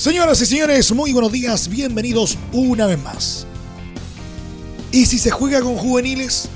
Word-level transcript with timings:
Señoras 0.00 0.40
y 0.40 0.46
señores, 0.46 0.90
muy 0.92 1.12
buenos 1.12 1.30
días, 1.30 1.68
bienvenidos 1.68 2.38
una 2.52 2.86
vez 2.86 2.98
más. 3.02 3.46
¿Y 4.92 5.04
si 5.04 5.18
se 5.18 5.30
juega 5.30 5.60
con 5.60 5.76
juveniles? 5.76 6.48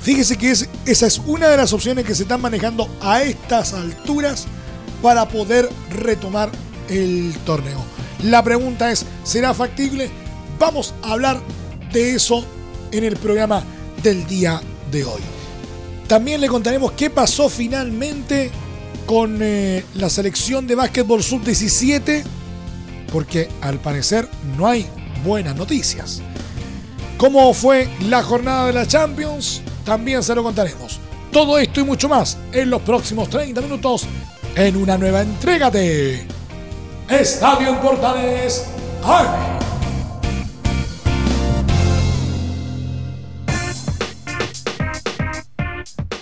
Fíjese 0.00 0.38
que 0.38 0.50
es, 0.50 0.66
esa 0.86 1.06
es 1.06 1.20
una 1.26 1.50
de 1.50 1.58
las 1.58 1.74
opciones 1.74 2.06
que 2.06 2.14
se 2.14 2.22
están 2.22 2.40
manejando 2.40 2.88
a 3.02 3.22
estas 3.22 3.74
alturas 3.74 4.46
para 5.02 5.28
poder 5.28 5.68
retomar 5.90 6.50
el 6.88 7.34
torneo. 7.44 7.84
La 8.22 8.42
pregunta 8.42 8.90
es, 8.90 9.04
¿será 9.24 9.52
factible? 9.52 10.08
Vamos 10.58 10.94
a 11.02 11.12
hablar 11.12 11.42
de 11.92 12.14
eso 12.14 12.46
en 12.92 13.04
el 13.04 13.18
programa 13.18 13.62
del 14.02 14.26
día 14.26 14.62
de 14.90 15.04
hoy. 15.04 15.20
También 16.08 16.40
le 16.40 16.48
contaremos 16.48 16.92
qué 16.92 17.10
pasó 17.10 17.50
finalmente 17.50 18.50
con 19.04 19.40
eh, 19.42 19.84
la 19.96 20.08
selección 20.08 20.66
de 20.66 20.76
básquetbol 20.76 21.22
sub-17, 21.22 22.24
porque 23.14 23.48
al 23.60 23.78
parecer 23.78 24.28
no 24.58 24.66
hay 24.66 24.88
buenas 25.24 25.54
noticias. 25.54 26.20
¿Cómo 27.16 27.54
fue 27.54 27.88
la 28.08 28.24
jornada 28.24 28.66
de 28.66 28.72
la 28.72 28.88
Champions? 28.88 29.62
También 29.84 30.20
se 30.20 30.34
lo 30.34 30.42
contaremos. 30.42 30.98
Todo 31.30 31.56
esto 31.56 31.80
y 31.80 31.84
mucho 31.84 32.08
más 32.08 32.36
en 32.50 32.70
los 32.70 32.82
próximos 32.82 33.30
30 33.30 33.60
minutos 33.60 34.08
en 34.56 34.76
una 34.76 34.98
nueva 34.98 35.20
entrega 35.22 35.70
de 35.70 36.26
Estadio 37.08 37.68
en 37.68 37.76
Portales 37.76 38.64
AM. 39.04 39.60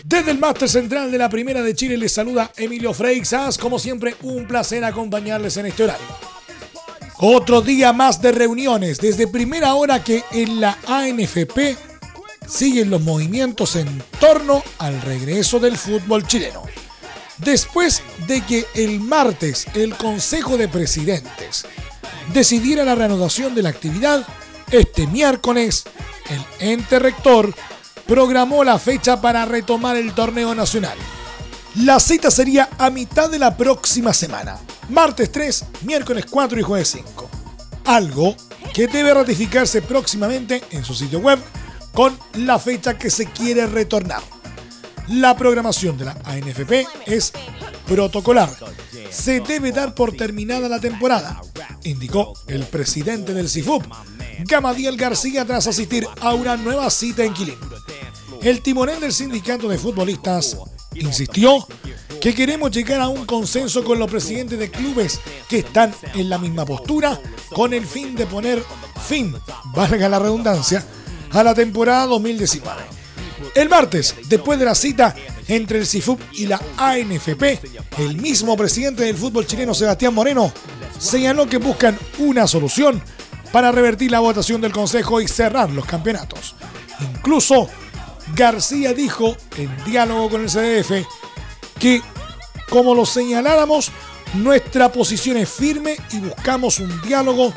Desde 0.05 0.31
el 0.31 0.39
máster 0.39 0.69
central 0.69 1.11
de 1.11 1.17
la 1.17 1.31
Primera 1.31 1.63
de 1.63 1.75
Chile 1.75 1.97
les 1.97 2.13
saluda 2.13 2.53
Emilio 2.55 2.93
Freixas. 2.93 3.57
Como 3.57 3.79
siempre, 3.79 4.15
un 4.21 4.47
placer 4.47 4.85
acompañarles 4.85 5.57
en 5.57 5.65
este 5.65 5.85
horario. 5.85 6.32
Otro 7.25 7.63
día 7.63 7.93
más 7.93 8.21
de 8.21 8.33
reuniones 8.33 8.99
desde 8.99 9.29
primera 9.29 9.75
hora 9.75 10.03
que 10.03 10.25
en 10.33 10.61
la 10.61 10.77
ANFP 10.89 11.77
siguen 12.49 12.91
los 12.91 13.01
movimientos 13.01 13.77
en 13.77 14.03
torno 14.19 14.61
al 14.79 15.01
regreso 15.03 15.61
del 15.61 15.79
fútbol 15.79 16.27
chileno. 16.27 16.65
Después 17.39 18.03
de 18.27 18.41
que 18.41 18.67
el 18.75 18.99
martes 18.99 19.69
el 19.75 19.95
Consejo 19.95 20.57
de 20.57 20.67
Presidentes 20.67 21.65
decidiera 22.33 22.83
la 22.83 22.97
reanudación 22.97 23.55
de 23.55 23.63
la 23.63 23.69
actividad, 23.69 24.27
este 24.73 25.07
miércoles 25.07 25.85
el 26.29 26.45
ente 26.59 26.99
rector 26.99 27.55
programó 28.05 28.65
la 28.65 28.81
fecha 28.81 29.21
para 29.21 29.45
retomar 29.45 29.95
el 29.95 30.13
torneo 30.13 30.57
nacional. 30.57 30.99
La 31.77 32.01
cita 32.01 32.33
sería 32.33 32.69
a 32.79 32.91
mitad 32.91 33.31
de 33.31 33.39
la 33.39 33.57
próxima 33.57 34.13
semana, 34.13 34.59
martes 34.89 35.31
3, 35.33 35.65
miércoles 35.83 36.27
4 36.29 36.61
y 36.61 36.63
jueves 36.63 36.89
5. 36.89 37.31
Algo 37.85 38.37
que 38.73 38.87
debe 38.87 39.15
ratificarse 39.15 39.83
próximamente 39.83 40.63
en 40.71 40.85
su 40.85 40.95
sitio 40.95 41.19
web 41.19 41.39
con 41.93 42.19
la 42.35 42.59
fecha 42.59 42.97
que 42.97 43.11
se 43.11 43.27
quiere 43.27 43.67
retornar. 43.67 44.23
La 45.09 45.37
programación 45.37 45.99
de 45.99 46.07
la 46.07 46.17
ANFP 46.25 46.87
es 47.07 47.33
protocolar. 47.87 48.51
Se 49.11 49.41
debe 49.41 49.73
dar 49.73 49.95
por 49.95 50.17
terminada 50.17 50.69
la 50.69 50.81
temporada, 50.81 51.41
indicó 51.85 52.33
el 52.47 52.65
presidente 52.65 53.35
del 53.35 53.49
CIFUP, 53.49 53.85
Gamadiel 54.45 54.97
García, 54.97 55.45
tras 55.45 55.67
asistir 55.67 56.07
a 56.21 56.35
una 56.35 56.57
nueva 56.57 56.89
cita 56.89 57.25
en 57.25 57.35
Quilín. 57.35 57.59
El 58.41 58.63
timonel 58.63 59.01
del 59.01 59.13
sindicato 59.13 59.69
de 59.69 59.79
futbolistas 59.79 60.57
insistió 60.95 61.67
que 62.21 62.35
queremos 62.35 62.71
llegar 62.71 63.01
a 63.01 63.09
un 63.09 63.27
consenso 63.27 63.83
con 63.85 63.99
los 63.99 64.11
presidentes 64.11 64.59
de 64.59 64.71
clubes 64.71 65.21
que 65.49 65.59
están 65.59 65.93
en 66.15 66.29
la 66.29 66.39
misma 66.39 66.65
postura 66.65 67.21
con 67.55 67.75
el 67.75 67.87
fin 67.87 68.15
de 68.15 68.27
poner 68.27 68.63
fin, 69.07 69.35
valga 69.75 70.09
la 70.09 70.19
redundancia, 70.19 70.85
a 71.31 71.43
la 71.43 71.55
temporada 71.55 72.07
2019. 72.07 72.83
El 73.55 73.69
martes, 73.69 74.15
después 74.29 74.59
de 74.59 74.65
la 74.65 74.75
cita 74.75 75.15
entre 75.49 75.79
el 75.79 75.87
CIFUP 75.87 76.21
y 76.33 76.47
la 76.47 76.61
ANFP, 76.77 77.61
el 77.99 78.17
mismo 78.17 78.57
presidente 78.57 79.05
del 79.05 79.17
fútbol 79.17 79.47
chileno, 79.47 79.75
Sebastián 79.75 80.15
Moreno, 80.15 80.53
señaló 80.99 81.47
que 81.47 81.59
buscan 81.59 81.99
una 82.19 82.47
solución 82.47 83.03
para 83.51 83.73
revertir 83.73 84.11
la 84.11 84.21
votación 84.21 84.61
del 84.61 84.73
Consejo 84.73 85.21
y 85.21 85.29
cerrar 85.29 85.71
los 85.71 85.85
campeonatos. 85.85 86.55
Incluso, 87.01 87.69
García 88.35 88.95
dijo, 88.95 89.37
en 89.57 89.85
diálogo 89.85 90.31
con 90.31 90.43
el 90.43 90.49
CDF, 90.49 91.07
que, 91.79 92.03
como 92.71 92.95
lo 92.95 93.05
señaláramos, 93.05 93.91
nuestra 94.35 94.91
posición 94.91 95.37
es 95.37 95.51
firme 95.51 95.97
y 96.13 96.21
buscamos 96.21 96.79
un 96.79 97.01
diálogo 97.03 97.53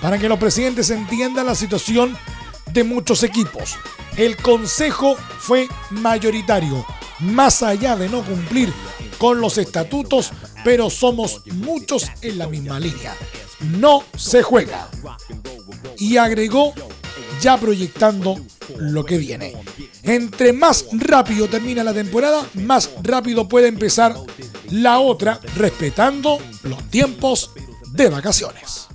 para 0.00 0.18
que 0.18 0.28
los 0.28 0.38
presidentes 0.38 0.88
entiendan 0.90 1.46
la 1.46 1.54
situación 1.54 2.16
de 2.72 2.84
muchos 2.84 3.22
equipos. 3.22 3.76
El 4.16 4.36
consejo 4.36 5.16
fue 5.38 5.68
mayoritario, 5.90 6.84
más 7.20 7.62
allá 7.62 7.96
de 7.96 8.08
no 8.08 8.24
cumplir 8.24 8.72
con 9.18 9.40
los 9.40 9.58
estatutos, 9.58 10.32
pero 10.64 10.88
somos 10.88 11.42
muchos 11.46 12.10
en 12.22 12.38
la 12.38 12.46
misma 12.46 12.80
línea. 12.80 13.14
No 13.78 14.02
se 14.16 14.42
juega. 14.42 14.88
Y 15.98 16.16
agregó, 16.16 16.72
ya 17.42 17.58
proyectando 17.58 18.40
lo 18.78 19.04
que 19.04 19.18
viene. 19.18 19.54
Entre 20.02 20.52
más 20.52 20.86
rápido 20.92 21.48
termina 21.48 21.84
la 21.84 21.92
temporada, 21.92 22.46
más 22.54 22.90
rápido 23.02 23.48
puede 23.48 23.68
empezar 23.68 24.16
la 24.70 24.98
otra, 25.00 25.40
respetando 25.56 26.38
los 26.62 26.82
tiempos 26.90 27.50
de 27.92 28.08
vacaciones. 28.08 28.88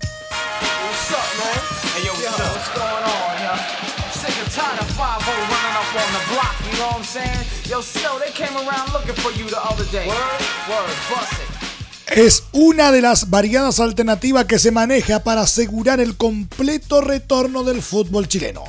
Es 12.08 12.44
una 12.52 12.92
de 12.92 13.02
las 13.02 13.30
variadas 13.30 13.80
alternativas 13.80 14.46
que 14.46 14.60
se 14.60 14.72
maneja 14.72 15.24
para 15.24 15.42
asegurar 15.42 16.00
el 16.00 16.16
completo 16.16 17.02
retorno 17.02 17.64
del 17.64 17.82
fútbol 17.82 18.28
chileno. 18.28 18.64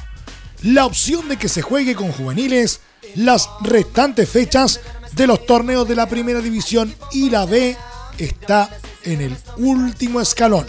La 0.66 0.84
opción 0.84 1.28
de 1.28 1.36
que 1.36 1.48
se 1.48 1.62
juegue 1.62 1.94
con 1.94 2.10
juveniles 2.10 2.80
las 3.14 3.48
restantes 3.60 4.28
fechas 4.28 4.80
de 5.12 5.28
los 5.28 5.46
torneos 5.46 5.86
de 5.86 5.94
la 5.94 6.08
primera 6.08 6.40
división 6.40 6.92
y 7.12 7.30
la 7.30 7.46
B 7.46 7.76
está 8.18 8.76
en 9.04 9.20
el 9.20 9.36
último 9.58 10.20
escalón. 10.20 10.66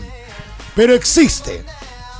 Pero 0.75 0.93
existe 0.93 1.65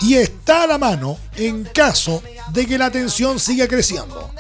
y 0.02 0.16
está 0.16 0.64
a 0.64 0.68
la 0.68 0.80
mano 0.80 1.20
en 1.36 1.66
caso 1.66 2.24
de 2.52 2.66
que 2.66 2.80
la 2.80 2.90
tensión 2.90 3.40
siga 3.40 3.68
creciendo. 3.68 4.32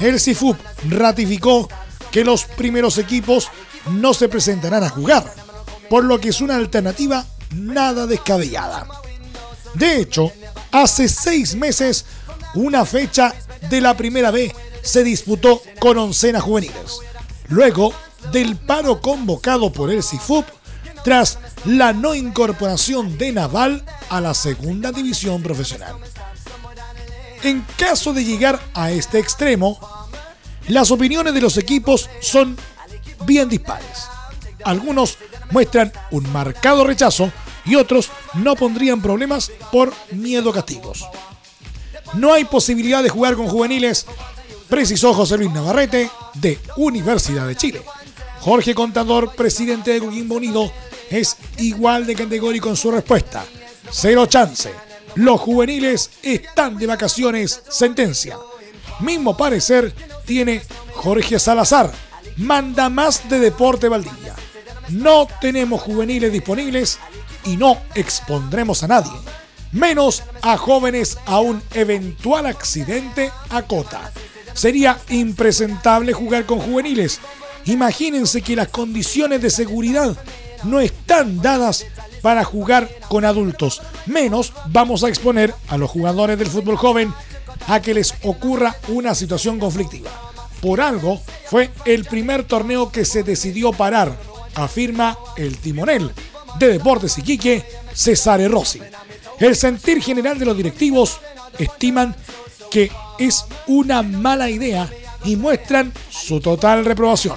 El 0.00 0.18
CIFUP 0.18 0.58
ratificó 0.88 1.68
que 2.10 2.24
los 2.24 2.46
primeros 2.46 2.98
equipos 2.98 3.48
no 3.92 4.12
se 4.12 4.28
presentarán 4.28 4.82
a 4.82 4.90
jugar, 4.90 5.32
por 5.88 6.02
lo 6.02 6.18
que 6.18 6.30
es 6.30 6.40
una 6.40 6.56
alternativa 6.56 7.24
nada 7.54 8.08
descabellada. 8.08 8.88
De 9.74 10.00
hecho, 10.00 10.32
hace 10.72 11.08
seis 11.08 11.54
meses, 11.54 12.04
una 12.54 12.84
fecha 12.84 13.34
de 13.68 13.80
la 13.80 13.96
primera 13.96 14.30
B 14.30 14.54
se 14.82 15.04
disputó 15.04 15.62
con 15.78 15.98
oncenas 15.98 16.42
juveniles, 16.42 16.98
luego 17.48 17.92
del 18.32 18.56
paro 18.56 19.00
convocado 19.00 19.72
por 19.72 19.90
el 19.90 20.02
CIFUP 20.02 20.46
tras 21.04 21.38
la 21.64 21.92
no 21.92 22.14
incorporación 22.14 23.18
de 23.18 23.32
Naval 23.32 23.84
a 24.08 24.20
la 24.20 24.34
segunda 24.34 24.92
división 24.92 25.42
profesional. 25.42 25.96
En 27.42 27.64
caso 27.76 28.12
de 28.12 28.24
llegar 28.24 28.60
a 28.74 28.92
este 28.92 29.18
extremo, 29.18 29.78
las 30.68 30.90
opiniones 30.92 31.34
de 31.34 31.40
los 31.40 31.56
equipos 31.56 32.08
son 32.20 32.56
bien 33.26 33.48
dispares. 33.48 34.06
Algunos 34.64 35.18
muestran 35.50 35.92
un 36.12 36.30
marcado 36.32 36.84
rechazo 36.84 37.32
y 37.64 37.74
otros 37.74 38.10
no 38.34 38.54
pondrían 38.54 39.02
problemas 39.02 39.50
por 39.72 39.92
miedo 40.12 40.50
a 40.50 40.54
castigos. 40.54 41.04
No 42.14 42.32
hay 42.32 42.44
posibilidad 42.44 43.02
de 43.02 43.08
jugar 43.08 43.36
con 43.36 43.48
juveniles, 43.48 44.06
precisó 44.68 45.14
José 45.14 45.38
Luis 45.38 45.50
Navarrete 45.50 46.10
de 46.34 46.58
Universidad 46.76 47.46
de 47.46 47.56
Chile. 47.56 47.82
Jorge 48.40 48.74
Contador, 48.74 49.34
presidente 49.34 49.92
de 49.92 50.00
Coquimbo 50.00 50.36
Unido, 50.36 50.72
es 51.10 51.36
igual 51.58 52.06
de 52.06 52.14
categórico 52.14 52.68
en 52.68 52.76
su 52.76 52.90
respuesta. 52.90 53.44
Cero 53.90 54.26
chance. 54.26 54.72
Los 55.14 55.40
juveniles 55.40 56.10
están 56.22 56.76
de 56.78 56.86
vacaciones. 56.86 57.62
Sentencia. 57.68 58.38
Mismo 59.00 59.36
parecer 59.36 59.94
tiene 60.24 60.62
Jorge 60.94 61.38
Salazar. 61.38 61.92
Manda 62.38 62.88
más 62.88 63.28
de 63.28 63.38
Deporte 63.38 63.88
Valdivia. 63.88 64.34
No 64.88 65.28
tenemos 65.40 65.82
juveniles 65.82 66.32
disponibles 66.32 66.98
y 67.44 67.56
no 67.56 67.78
expondremos 67.94 68.82
a 68.82 68.88
nadie, 68.88 69.12
menos 69.72 70.22
a 70.42 70.56
jóvenes 70.56 71.18
a 71.26 71.40
un 71.40 71.62
eventual 71.74 72.46
accidente 72.46 73.32
a 73.50 73.62
cota. 73.62 74.12
Sería 74.54 74.98
impresentable 75.08 76.12
jugar 76.12 76.46
con 76.46 76.60
juveniles. 76.60 77.20
Imagínense 77.64 78.42
que 78.42 78.56
las 78.56 78.68
condiciones 78.68 79.40
de 79.40 79.50
seguridad 79.50 80.16
no 80.64 80.80
están 80.80 81.40
dadas 81.40 81.86
para 82.20 82.44
jugar 82.44 82.88
con 83.08 83.24
adultos. 83.24 83.82
Menos 84.06 84.52
vamos 84.68 85.02
a 85.04 85.08
exponer 85.08 85.54
a 85.68 85.76
los 85.76 85.90
jugadores 85.90 86.38
del 86.38 86.48
fútbol 86.48 86.76
joven 86.76 87.12
a 87.66 87.80
que 87.80 87.94
les 87.94 88.14
ocurra 88.22 88.76
una 88.88 89.14
situación 89.14 89.58
conflictiva. 89.58 90.10
Por 90.60 90.80
algo 90.80 91.20
fue 91.46 91.70
el 91.84 92.04
primer 92.04 92.44
torneo 92.44 92.92
que 92.92 93.04
se 93.04 93.24
decidió 93.24 93.72
parar, 93.72 94.16
afirma 94.54 95.18
el 95.36 95.58
timonel 95.58 96.12
de 96.58 96.68
Deportes 96.68 97.18
Iquique, 97.18 97.64
César 97.92 98.40
Rossi. 98.50 98.80
El 99.42 99.56
sentir 99.56 100.00
general 100.00 100.38
de 100.38 100.44
los 100.44 100.56
directivos 100.56 101.18
estiman 101.58 102.14
que 102.70 102.92
es 103.18 103.44
una 103.66 104.00
mala 104.02 104.48
idea 104.48 104.88
y 105.24 105.34
muestran 105.34 105.92
su 106.10 106.38
total 106.38 106.84
reprobación. 106.84 107.36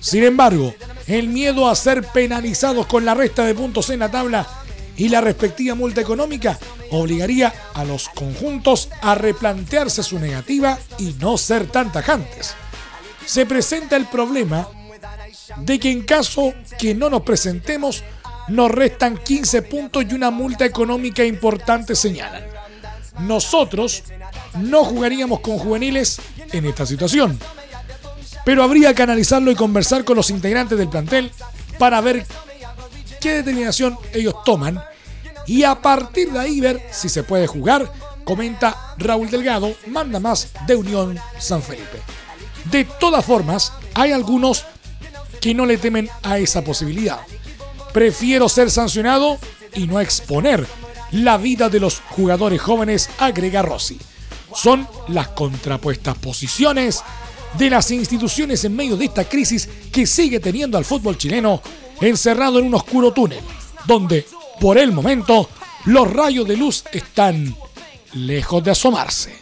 Sin 0.00 0.24
embargo, 0.24 0.74
el 1.06 1.28
miedo 1.28 1.68
a 1.68 1.76
ser 1.76 2.04
penalizados 2.04 2.86
con 2.86 3.04
la 3.04 3.12
resta 3.12 3.44
de 3.44 3.54
puntos 3.54 3.90
en 3.90 3.98
la 3.98 4.10
tabla 4.10 4.48
y 4.96 5.10
la 5.10 5.20
respectiva 5.20 5.74
multa 5.74 6.00
económica 6.00 6.58
obligaría 6.90 7.52
a 7.74 7.84
los 7.84 8.08
conjuntos 8.08 8.88
a 9.02 9.14
replantearse 9.14 10.02
su 10.02 10.18
negativa 10.18 10.78
y 10.98 11.14
no 11.20 11.36
ser 11.36 11.66
tan 11.66 11.92
tajantes. 11.92 12.54
Se 13.26 13.44
presenta 13.44 13.96
el 13.96 14.06
problema 14.06 14.66
de 15.58 15.78
que 15.78 15.90
en 15.90 16.04
caso 16.04 16.54
que 16.78 16.94
no 16.94 17.10
nos 17.10 17.20
presentemos, 17.20 18.02
nos 18.48 18.70
restan 18.70 19.18
15 19.18 19.62
puntos 19.62 20.04
y 20.08 20.14
una 20.14 20.30
multa 20.30 20.64
económica 20.64 21.24
importante, 21.24 21.94
señalan. 21.94 22.44
Nosotros 23.20 24.02
no 24.60 24.84
jugaríamos 24.84 25.40
con 25.40 25.58
juveniles 25.58 26.20
en 26.52 26.66
esta 26.66 26.86
situación, 26.86 27.38
pero 28.44 28.62
habría 28.62 28.94
que 28.94 29.02
analizarlo 29.02 29.50
y 29.50 29.54
conversar 29.54 30.04
con 30.04 30.16
los 30.16 30.30
integrantes 30.30 30.78
del 30.78 30.88
plantel 30.88 31.30
para 31.78 32.00
ver 32.00 32.26
qué 33.20 33.34
determinación 33.34 33.96
ellos 34.12 34.34
toman 34.44 34.82
y 35.46 35.64
a 35.64 35.74
partir 35.80 36.30
de 36.32 36.38
ahí 36.38 36.60
ver 36.60 36.80
si 36.90 37.08
se 37.08 37.22
puede 37.22 37.46
jugar, 37.46 37.90
comenta 38.24 38.94
Raúl 38.98 39.30
Delgado, 39.30 39.74
manda 39.86 40.20
más 40.20 40.48
de 40.66 40.76
Unión 40.76 41.18
San 41.38 41.62
Felipe. 41.62 41.98
De 42.64 42.84
todas 42.84 43.24
formas, 43.24 43.72
hay 43.94 44.12
algunos 44.12 44.64
que 45.40 45.54
no 45.54 45.66
le 45.66 45.78
temen 45.78 46.08
a 46.22 46.38
esa 46.38 46.62
posibilidad. 46.62 47.18
Prefiero 47.92 48.48
ser 48.48 48.70
sancionado 48.70 49.38
y 49.74 49.86
no 49.86 50.00
exponer 50.00 50.66
la 51.12 51.36
vida 51.36 51.68
de 51.68 51.80
los 51.80 52.00
jugadores 52.00 52.60
jóvenes, 52.60 53.10
agrega 53.18 53.62
Rossi. 53.62 53.98
Son 54.54 54.88
las 55.08 55.28
contrapuestas 55.28 56.16
posiciones 56.18 57.02
de 57.58 57.70
las 57.70 57.90
instituciones 57.90 58.64
en 58.64 58.74
medio 58.74 58.96
de 58.96 59.06
esta 59.06 59.24
crisis 59.28 59.68
que 59.92 60.06
sigue 60.06 60.40
teniendo 60.40 60.78
al 60.78 60.84
fútbol 60.84 61.18
chileno 61.18 61.60
encerrado 62.00 62.58
en 62.58 62.66
un 62.66 62.74
oscuro 62.74 63.12
túnel, 63.12 63.40
donde, 63.86 64.26
por 64.58 64.78
el 64.78 64.92
momento, 64.92 65.48
los 65.84 66.10
rayos 66.10 66.48
de 66.48 66.56
luz 66.56 66.84
están 66.92 67.54
lejos 68.14 68.64
de 68.64 68.70
asomarse. 68.70 69.41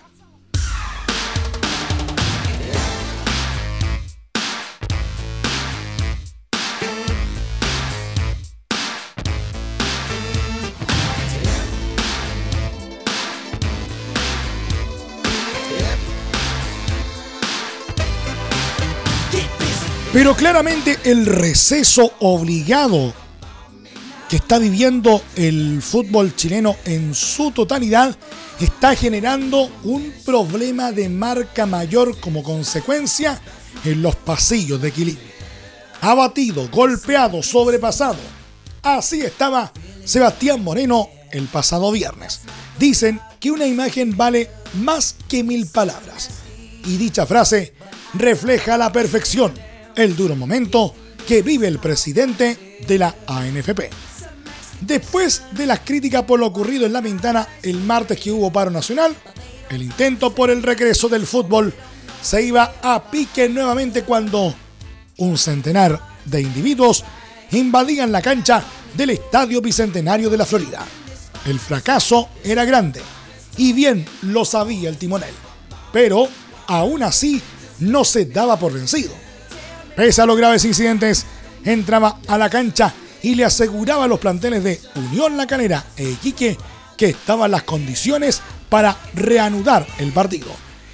Pero 20.12 20.34
claramente 20.34 20.98
el 21.04 21.24
receso 21.24 22.12
obligado 22.18 23.14
que 24.28 24.36
está 24.36 24.58
viviendo 24.58 25.22
el 25.36 25.80
fútbol 25.80 26.34
chileno 26.34 26.74
en 26.84 27.14
su 27.14 27.52
totalidad 27.52 28.16
está 28.58 28.96
generando 28.96 29.70
un 29.84 30.12
problema 30.26 30.90
de 30.90 31.08
marca 31.08 31.64
mayor 31.64 32.18
como 32.18 32.42
consecuencia 32.42 33.40
en 33.84 34.02
los 34.02 34.16
pasillos 34.16 34.82
de 34.82 34.90
Quilín. 34.90 35.18
Abatido, 36.00 36.68
golpeado, 36.70 37.40
sobrepasado. 37.40 38.18
Así 38.82 39.20
estaba 39.20 39.72
Sebastián 40.04 40.64
Moreno 40.64 41.08
el 41.30 41.46
pasado 41.46 41.92
viernes. 41.92 42.40
Dicen 42.80 43.20
que 43.38 43.52
una 43.52 43.66
imagen 43.66 44.16
vale 44.16 44.50
más 44.74 45.14
que 45.28 45.44
mil 45.44 45.68
palabras. 45.68 46.30
Y 46.84 46.96
dicha 46.96 47.26
frase 47.26 47.74
refleja 48.14 48.76
la 48.76 48.90
perfección 48.90 49.69
el 49.96 50.16
duro 50.16 50.36
momento 50.36 50.94
que 51.26 51.42
vive 51.42 51.68
el 51.68 51.78
presidente 51.78 52.78
de 52.86 52.98
la 52.98 53.14
ANFP. 53.26 53.90
Después 54.80 55.42
de 55.52 55.66
las 55.66 55.80
críticas 55.80 56.24
por 56.24 56.40
lo 56.40 56.46
ocurrido 56.46 56.86
en 56.86 56.92
La 56.92 57.02
Pintana 57.02 57.46
el 57.62 57.78
martes 57.80 58.18
que 58.18 58.32
hubo 58.32 58.52
paro 58.52 58.70
nacional, 58.70 59.14
el 59.68 59.82
intento 59.82 60.34
por 60.34 60.50
el 60.50 60.62
regreso 60.62 61.08
del 61.08 61.26
fútbol 61.26 61.72
se 62.22 62.42
iba 62.42 62.74
a 62.82 63.10
pique 63.10 63.48
nuevamente 63.48 64.02
cuando 64.02 64.54
un 65.18 65.38
centenar 65.38 66.00
de 66.24 66.40
individuos 66.40 67.04
invadían 67.52 68.10
la 68.10 68.22
cancha 68.22 68.62
del 68.96 69.10
Estadio 69.10 69.60
Bicentenario 69.60 70.30
de 70.30 70.38
la 70.38 70.46
Florida. 70.46 70.84
El 71.46 71.58
fracaso 71.58 72.30
era 72.42 72.64
grande 72.64 73.00
y 73.56 73.72
bien 73.72 74.06
lo 74.22 74.44
sabía 74.44 74.88
el 74.88 74.96
timonel, 74.96 75.34
pero 75.92 76.28
aún 76.66 77.02
así 77.02 77.40
no 77.80 78.04
se 78.04 78.26
daba 78.26 78.58
por 78.58 78.72
vencido 78.72 79.29
Pese 80.00 80.22
a 80.22 80.24
los 80.24 80.38
graves 80.38 80.64
incidentes, 80.64 81.26
entraba 81.62 82.20
a 82.26 82.38
la 82.38 82.48
cancha 82.48 82.94
y 83.22 83.34
le 83.34 83.44
aseguraba 83.44 84.04
a 84.04 84.08
los 84.08 84.18
planteles 84.18 84.64
de 84.64 84.80
Unión 84.94 85.36
La 85.36 85.46
Calera 85.46 85.84
e 85.94 86.08
Iquique 86.08 86.56
que 86.96 87.10
estaban 87.10 87.50
las 87.50 87.64
condiciones 87.64 88.40
para 88.70 88.96
reanudar 89.12 89.86
el 89.98 90.10
partido. 90.12 90.48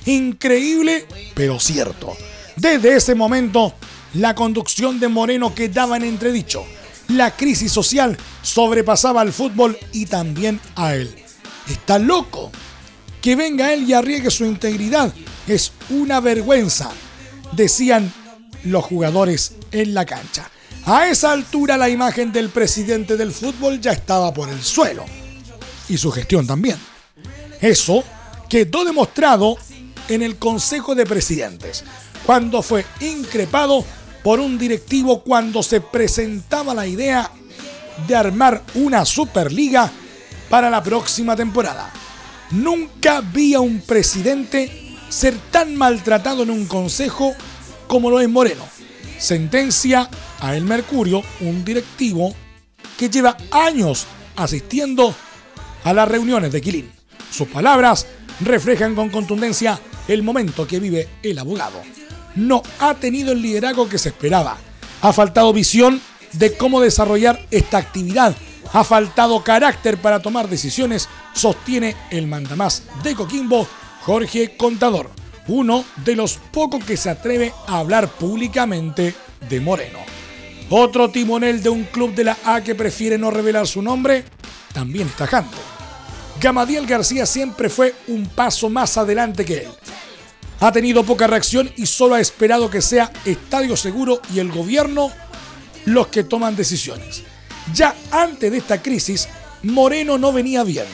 Increíble, 0.06 1.06
pero 1.34 1.60
cierto. 1.60 2.16
Desde 2.56 2.96
ese 2.96 3.14
momento, 3.14 3.74
la 4.14 4.34
conducción 4.34 4.98
de 4.98 5.06
Moreno 5.06 5.54
quedaba 5.54 5.96
en 5.96 6.02
entredicho. 6.02 6.64
La 7.06 7.30
crisis 7.30 7.70
social 7.70 8.18
sobrepasaba 8.42 9.20
al 9.20 9.32
fútbol 9.32 9.78
y 9.92 10.06
también 10.06 10.58
a 10.74 10.96
él. 10.96 11.14
Está 11.68 12.00
loco. 12.00 12.50
Que 13.22 13.36
venga 13.36 13.72
él 13.72 13.84
y 13.84 13.92
arriesgue 13.92 14.32
su 14.32 14.44
integridad 14.44 15.14
es 15.46 15.70
una 15.90 16.18
vergüenza, 16.18 16.90
decían 17.52 18.12
los 18.66 18.84
jugadores 18.84 19.54
en 19.72 19.94
la 19.94 20.04
cancha. 20.04 20.50
A 20.84 21.08
esa 21.08 21.32
altura 21.32 21.76
la 21.76 21.88
imagen 21.88 22.32
del 22.32 22.50
presidente 22.50 23.16
del 23.16 23.32
fútbol 23.32 23.80
ya 23.80 23.92
estaba 23.92 24.32
por 24.32 24.48
el 24.48 24.62
suelo. 24.62 25.04
Y 25.88 25.98
su 25.98 26.12
gestión 26.12 26.46
también. 26.46 26.76
Eso 27.60 28.04
quedó 28.48 28.84
demostrado 28.84 29.56
en 30.08 30.22
el 30.22 30.36
Consejo 30.36 30.94
de 30.94 31.06
Presidentes, 31.06 31.84
cuando 32.24 32.62
fue 32.62 32.84
increpado 33.00 33.84
por 34.22 34.40
un 34.40 34.58
directivo 34.58 35.22
cuando 35.22 35.62
se 35.62 35.80
presentaba 35.80 36.74
la 36.74 36.86
idea 36.86 37.30
de 38.06 38.14
armar 38.14 38.62
una 38.74 39.04
Superliga 39.04 39.90
para 40.48 40.70
la 40.70 40.82
próxima 40.82 41.34
temporada. 41.34 41.92
Nunca 42.50 43.20
vi 43.20 43.54
a 43.54 43.60
un 43.60 43.80
presidente 43.80 44.94
ser 45.08 45.36
tan 45.50 45.74
maltratado 45.74 46.42
en 46.42 46.50
un 46.50 46.66
consejo 46.66 47.34
como 47.86 48.10
lo 48.10 48.20
es 48.20 48.28
Moreno. 48.28 48.64
Sentencia 49.18 50.08
a 50.40 50.56
El 50.56 50.64
Mercurio, 50.64 51.22
un 51.40 51.64
directivo 51.64 52.34
que 52.98 53.08
lleva 53.08 53.36
años 53.50 54.06
asistiendo 54.36 55.14
a 55.84 55.92
las 55.92 56.08
reuniones 56.08 56.52
de 56.52 56.60
Quilín. 56.60 56.90
Sus 57.30 57.48
palabras 57.48 58.06
reflejan 58.40 58.94
con 58.94 59.10
contundencia 59.10 59.78
el 60.08 60.22
momento 60.22 60.66
que 60.66 60.80
vive 60.80 61.08
el 61.22 61.38
abogado. 61.38 61.82
No 62.34 62.62
ha 62.78 62.94
tenido 62.94 63.32
el 63.32 63.42
liderazgo 63.42 63.88
que 63.88 63.98
se 63.98 64.10
esperaba. 64.10 64.58
Ha 65.02 65.12
faltado 65.12 65.52
visión 65.52 66.00
de 66.32 66.56
cómo 66.56 66.80
desarrollar 66.80 67.40
esta 67.50 67.78
actividad. 67.78 68.36
Ha 68.72 68.84
faltado 68.84 69.42
carácter 69.42 69.96
para 69.96 70.20
tomar 70.20 70.48
decisiones, 70.48 71.08
sostiene 71.32 71.96
el 72.10 72.26
mandamás 72.26 72.82
de 73.02 73.14
Coquimbo, 73.14 73.66
Jorge 74.02 74.56
Contador 74.56 75.10
uno 75.48 75.84
de 76.04 76.16
los 76.16 76.38
pocos 76.52 76.84
que 76.84 76.96
se 76.96 77.10
atreve 77.10 77.52
a 77.66 77.78
hablar 77.78 78.08
públicamente 78.08 79.14
de 79.48 79.60
Moreno. 79.60 79.98
Otro 80.70 81.10
timonel 81.10 81.62
de 81.62 81.68
un 81.68 81.84
club 81.84 82.14
de 82.14 82.24
la 82.24 82.36
A 82.44 82.60
que 82.62 82.74
prefiere 82.74 83.18
no 83.18 83.30
revelar 83.30 83.66
su 83.66 83.82
nombre, 83.82 84.24
también 84.72 85.06
está 85.08 85.26
tajante. 85.26 85.56
Gamadiel 86.40 86.86
García 86.86 87.24
siempre 87.24 87.68
fue 87.68 87.94
un 88.08 88.26
paso 88.26 88.68
más 88.68 88.98
adelante 88.98 89.44
que 89.44 89.58
él. 89.58 89.68
Ha 90.60 90.72
tenido 90.72 91.04
poca 91.04 91.26
reacción 91.26 91.70
y 91.76 91.86
solo 91.86 92.14
ha 92.14 92.20
esperado 92.20 92.70
que 92.70 92.82
sea 92.82 93.12
Estadio 93.24 93.76
Seguro 93.76 94.20
y 94.34 94.38
el 94.38 94.50
gobierno 94.50 95.10
los 95.84 96.08
que 96.08 96.24
toman 96.24 96.56
decisiones. 96.56 97.22
Ya 97.74 97.94
antes 98.10 98.50
de 98.50 98.58
esta 98.58 98.82
crisis, 98.82 99.28
Moreno 99.62 100.18
no 100.18 100.32
venía 100.32 100.64
bien. 100.64 100.86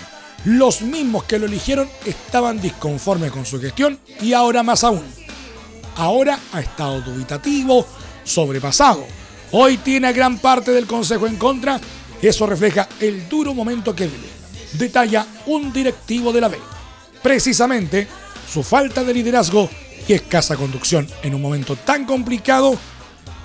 Los 0.45 0.83
mismos 0.83 1.25
que 1.25 1.39
lo 1.39 1.47
eligieron 1.47 1.89
estaban 2.05 2.61
disconformes 2.61 3.31
con 3.31 3.47
su 3.47 3.61
gestión 3.61 3.99
y 4.21 4.33
ahora 4.33 4.63
más 4.63 4.83
aún. 4.83 5.03
Ahora 5.97 6.39
ha 6.53 6.61
estado 6.61 7.01
dubitativo, 7.01 7.87
sobrepasado. 8.25 9.05
Hoy 9.53 9.77
tiene 9.79 10.13
gran 10.13 10.39
parte 10.39 10.73
del 10.73 10.87
Consejo 10.87 11.27
en 11.27 11.37
contra. 11.37 11.81
Eso 12.21 12.47
refleja 12.47 12.89
el 13.01 13.29
duro 13.29 13.55
momento 13.55 13.95
que 13.95 14.07
vive. 14.07 14.29
Detalla 14.73 15.27
un 15.47 15.73
directivo 15.73 16.33
de 16.33 16.41
la 16.41 16.49
B. 16.49 16.59
Precisamente, 17.23 18.09
su 18.51 18.63
falta 18.63 19.05
de 19.05 19.15
liderazgo 19.15 19.71
y 20.09 20.15
escasa 20.15 20.57
conducción 20.57 21.07
en 21.23 21.35
un 21.35 21.43
momento 21.43 21.77
tan 21.77 22.05
complicado 22.05 22.77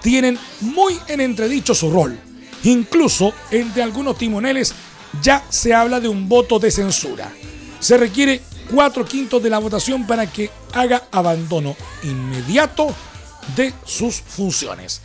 tienen 0.02 0.40
muy 0.62 0.98
en 1.08 1.22
entredicho 1.22 1.76
su 1.76 1.92
rol. 1.92 2.18
Incluso 2.64 3.34
entre 3.52 3.84
algunos 3.84 4.18
timoneles 4.18 4.74
ya 5.22 5.44
se 5.50 5.74
habla 5.74 6.00
de 6.00 6.08
un 6.08 6.28
voto 6.30 6.60
de 6.60 6.72
censura. 6.72 7.32
Se 7.80 7.98
requiere 7.98 8.42
cuatro 8.72 9.06
quintos 9.06 9.42
de 9.42 9.50
la 9.50 9.60
votación 9.60 10.06
para 10.06 10.32
que 10.32 10.50
haga 10.74 11.08
abandono 11.12 11.76
inmediato 12.04 12.94
de 13.56 13.74
sus 13.86 14.16
funciones. 14.16 15.02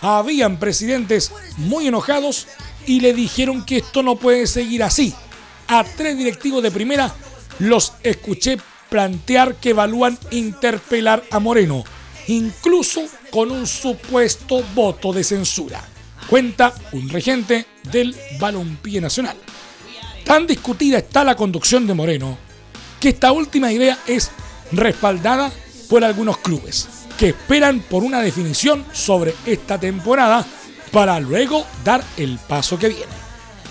Habían 0.00 0.58
presidentes 0.58 1.32
muy 1.56 1.88
enojados 1.88 2.46
y 2.86 3.00
le 3.00 3.14
dijeron 3.14 3.64
que 3.64 3.78
esto 3.78 4.02
no 4.02 4.16
puede 4.16 4.46
seguir 4.46 4.82
así. 4.82 5.14
A 5.68 5.84
tres 5.84 6.16
directivos 6.16 6.62
de 6.62 6.70
primera 6.70 7.14
los 7.58 7.94
escuché 8.02 8.58
plantear 8.90 9.56
que 9.56 9.70
evalúan 9.70 10.18
interpelar 10.30 11.24
a 11.30 11.38
Moreno, 11.38 11.84
incluso 12.28 13.02
con 13.30 13.50
un 13.50 13.66
supuesto 13.66 14.62
voto 14.74 15.12
de 15.12 15.24
censura 15.24 15.82
cuenta 16.28 16.74
un 16.92 17.08
regente 17.08 17.66
del 17.90 18.16
balompié 18.38 19.00
nacional. 19.00 19.36
Tan 20.24 20.46
discutida 20.46 20.98
está 20.98 21.22
la 21.24 21.36
conducción 21.36 21.86
de 21.86 21.94
Moreno 21.94 22.38
que 22.98 23.10
esta 23.10 23.32
última 23.32 23.70
idea 23.70 23.98
es 24.06 24.30
respaldada 24.72 25.52
por 25.88 26.02
algunos 26.04 26.38
clubes 26.38 26.88
que 27.18 27.28
esperan 27.28 27.80
por 27.80 28.02
una 28.02 28.20
definición 28.20 28.84
sobre 28.92 29.34
esta 29.46 29.78
temporada 29.78 30.44
para 30.90 31.20
luego 31.20 31.66
dar 31.84 32.02
el 32.16 32.38
paso 32.38 32.78
que 32.78 32.88
viene. 32.88 33.12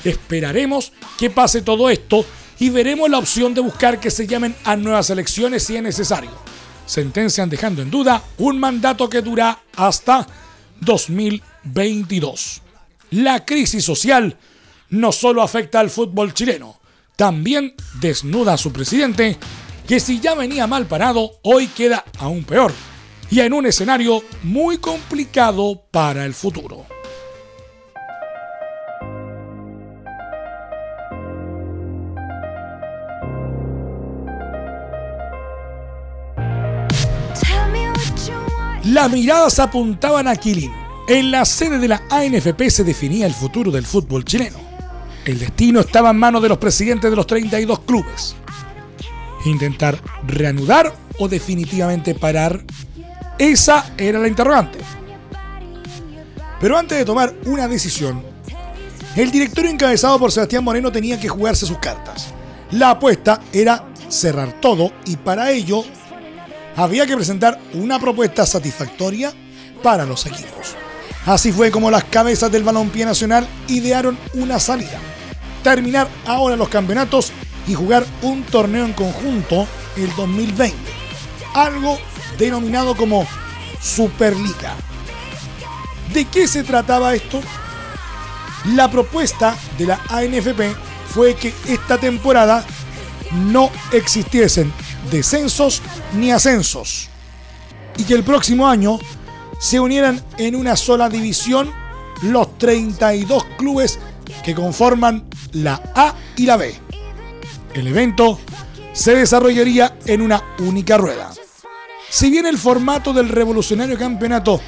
Esperaremos 0.03 0.91
que 1.17 1.29
pase 1.29 1.61
todo 1.61 1.89
esto 1.89 2.25
y 2.59 2.69
veremos 2.69 3.09
la 3.09 3.17
opción 3.17 3.53
de 3.53 3.61
buscar 3.61 3.99
que 3.99 4.11
se 4.11 4.27
llamen 4.27 4.55
a 4.63 4.75
nuevas 4.75 5.09
elecciones 5.09 5.63
si 5.63 5.75
es 5.75 5.83
necesario. 5.83 6.31
Sentencian 6.85 7.49
dejando 7.49 7.81
en 7.81 7.89
duda 7.89 8.21
un 8.37 8.59
mandato 8.59 9.09
que 9.09 9.21
dura 9.21 9.59
hasta 9.75 10.27
2022. 11.63 12.61
La 13.11 13.45
crisis 13.45 13.83
social 13.83 14.37
no 14.89 15.11
solo 15.11 15.41
afecta 15.41 15.79
al 15.79 15.89
fútbol 15.89 16.33
chileno, 16.33 16.79
también 17.15 17.73
desnuda 17.99 18.53
a 18.53 18.57
su 18.57 18.71
presidente, 18.71 19.37
que 19.87 19.99
si 19.99 20.19
ya 20.19 20.35
venía 20.35 20.67
mal 20.67 20.85
parado, 20.85 21.31
hoy 21.43 21.67
queda 21.67 22.05
aún 22.19 22.43
peor, 22.43 22.73
y 23.29 23.39
en 23.39 23.53
un 23.53 23.65
escenario 23.65 24.23
muy 24.43 24.77
complicado 24.77 25.83
para 25.91 26.25
el 26.25 26.33
futuro. 26.33 26.85
Las 38.85 39.09
miradas 39.09 39.59
apuntaban 39.59 40.27
a 40.27 40.35
Quilín. 40.35 40.82
En 41.05 41.31
la 41.31 41.43
sede 41.43 41.79
de 41.79 41.89
la 41.89 42.01
ANFP 42.09 42.69
se 42.69 42.85
definía 42.85 43.25
el 43.25 43.33
futuro 43.33 43.71
del 43.71 43.85
fútbol 43.85 44.23
chileno. 44.23 44.57
El 45.25 45.37
destino 45.37 45.81
estaba 45.81 46.11
en 46.11 46.17
manos 46.17 46.41
de 46.41 46.47
los 46.47 46.57
presidentes 46.57 47.09
de 47.09 47.15
los 47.17 47.27
32 47.27 47.79
clubes. 47.81 48.35
Intentar 49.43 49.99
reanudar 50.25 50.93
o 51.19 51.27
definitivamente 51.27 52.15
parar, 52.15 52.63
esa 53.37 53.91
era 53.97 54.17
la 54.17 54.29
interrogante. 54.29 54.79
Pero 56.61 56.77
antes 56.77 56.97
de 56.97 57.03
tomar 57.03 57.33
una 57.47 57.67
decisión, 57.67 58.23
el 59.17 59.29
directorio 59.29 59.71
encabezado 59.71 60.17
por 60.17 60.31
Sebastián 60.31 60.63
Moreno 60.63 60.89
tenía 60.89 61.19
que 61.19 61.27
jugarse 61.27 61.65
sus 61.65 61.79
cartas. 61.79 62.33
La 62.71 62.91
apuesta 62.91 63.41
era 63.51 63.83
cerrar 64.07 64.61
todo 64.61 64.93
y 65.05 65.17
para 65.17 65.51
ello 65.51 65.83
había 66.77 67.05
que 67.05 67.17
presentar 67.17 67.59
una 67.73 67.99
propuesta 67.99 68.45
satisfactoria 68.45 69.33
para 69.81 70.05
los 70.05 70.25
equipos. 70.25 70.77
Así 71.25 71.53
fue 71.53 71.71
como 71.71 71.89
las 71.89 72.03
cabezas 72.03 72.51
del 72.51 72.63
balompié 72.63 73.05
nacional 73.05 73.47
idearon 73.67 74.17
una 74.33 74.59
salida. 74.59 74.99
Terminar 75.63 76.09
ahora 76.25 76.57
los 76.57 76.67
campeonatos 76.67 77.31
y 77.65 77.73
jugar 77.73 78.05
un 78.21 78.43
torneo 78.43 78.85
en 78.85 78.93
conjunto 78.93 79.65
el 79.95 80.13
2020. 80.15 80.75
Algo 81.53 81.97
denominado 82.37 82.95
como 82.95 83.25
Superliga. 83.81 84.75
¿De 86.13 86.25
qué 86.25 86.47
se 86.47 86.63
trataba 86.63 87.15
esto? 87.15 87.41
La 88.75 88.91
propuesta 88.91 89.55
de 89.77 89.85
la 89.85 90.01
ANFP 90.09 90.75
fue 91.09 91.35
que 91.35 91.53
esta 91.67 91.97
temporada 91.97 92.65
no 93.31 93.69
existiesen 93.93 94.73
descensos 95.09 95.81
ni 96.15 96.31
ascensos. 96.31 97.09
Y 97.97 98.03
que 98.03 98.13
el 98.13 98.23
próximo 98.23 98.67
año 98.67 98.99
se 99.63 99.79
unieran 99.79 100.21
en 100.37 100.57
una 100.57 100.75
sola 100.75 101.07
división 101.07 101.71
los 102.21 102.57
32 102.57 103.45
clubes 103.57 103.97
que 104.43 104.53
conforman 104.53 105.23
la 105.53 105.81
A 105.95 106.13
y 106.35 106.45
la 106.45 106.57
B. 106.57 106.75
El 107.73 107.87
evento 107.87 108.41
se 108.91 109.15
desarrollaría 109.15 109.97
en 110.05 110.21
una 110.21 110.43
única 110.59 110.97
rueda. 110.97 111.31
Si 112.09 112.29
bien 112.29 112.45
el 112.45 112.57
formato 112.57 113.13
del 113.13 113.29
revolucionario 113.29 113.97
campeonato 113.97 114.59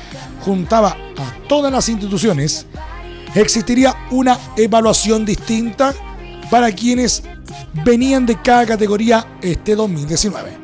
juntaba 0.45 0.91
a 0.91 1.47
todas 1.49 1.73
las 1.73 1.89
instituciones, 1.89 2.65
existiría 3.35 4.07
una 4.11 4.39
evaluación 4.55 5.25
distinta 5.25 5.93
para 6.49 6.71
quienes 6.71 7.21
venían 7.83 8.25
de 8.25 8.41
cada 8.41 8.65
categoría 8.65 9.39
este 9.41 9.75
2019. 9.75 10.57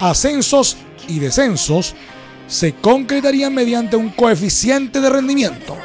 Ascensos 0.00 0.78
y 1.08 1.18
descensos 1.18 1.94
se 2.46 2.74
concretarían 2.74 3.54
mediante 3.54 3.96
un 3.96 4.10
coeficiente 4.10 5.00
de 5.00 5.10
rendimiento. 5.10 5.76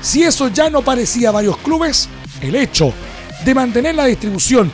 Si 0.00 0.22
eso 0.22 0.48
ya 0.48 0.70
no 0.70 0.82
parecía 0.82 1.28
a 1.28 1.32
varios 1.32 1.56
clubes, 1.58 2.08
el 2.40 2.54
hecho 2.54 2.92
de 3.44 3.54
mantener 3.54 3.94
la 3.94 4.04
distribución 4.04 4.70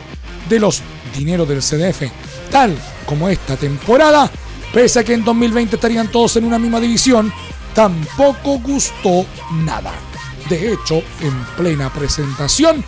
de 0.48 0.58
los 0.58 0.82
dineros 1.16 1.48
del 1.48 1.60
CDF 1.60 2.10
tal 2.50 2.76
como 3.06 3.28
esta 3.28 3.56
temporada, 3.56 4.30
pese 4.72 5.00
a 5.00 5.04
que 5.04 5.14
en 5.14 5.24
2020 5.24 5.76
estarían 5.76 6.08
todos 6.08 6.36
en 6.36 6.44
una 6.44 6.58
misma 6.58 6.80
división, 6.80 7.32
tampoco 7.74 8.58
gustó 8.60 9.26
nada. 9.64 9.92
De 10.48 10.72
hecho, 10.72 11.02
en 11.20 11.44
plena 11.56 11.92
presentación, 11.92 12.84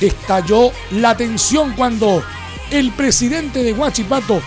estalló 0.00 0.70
la 0.92 1.16
tensión 1.16 1.72
cuando 1.72 2.22
el 2.70 2.92
presidente 2.92 3.62
de 3.62 3.72
Huachipato, 3.72 4.40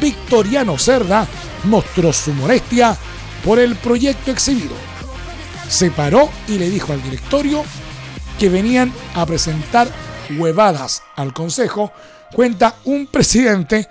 Victoriano 0.00 0.78
Cerda, 0.78 1.26
mostró 1.64 2.12
su 2.12 2.32
molestia 2.32 2.96
por 3.44 3.58
el 3.58 3.76
proyecto 3.76 4.30
exhibido. 4.30 4.74
Se 5.68 5.90
paró 5.90 6.28
y 6.48 6.58
le 6.58 6.70
dijo 6.70 6.92
al 6.92 7.02
directorio 7.02 7.64
que 8.38 8.48
venían 8.48 8.92
a 9.14 9.26
presentar 9.26 9.88
huevadas 10.38 11.02
al 11.16 11.32
Consejo, 11.32 11.92
cuenta 12.32 12.76
un 12.84 13.06
presidente 13.06 13.88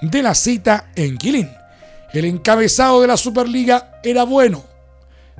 de 0.00 0.22
la 0.22 0.34
cita 0.34 0.90
en 0.94 1.16
Quilín. 1.16 1.50
El 2.12 2.24
encabezado 2.24 3.00
de 3.00 3.06
la 3.06 3.16
Superliga 3.16 4.00
era 4.02 4.24
bueno, 4.24 4.64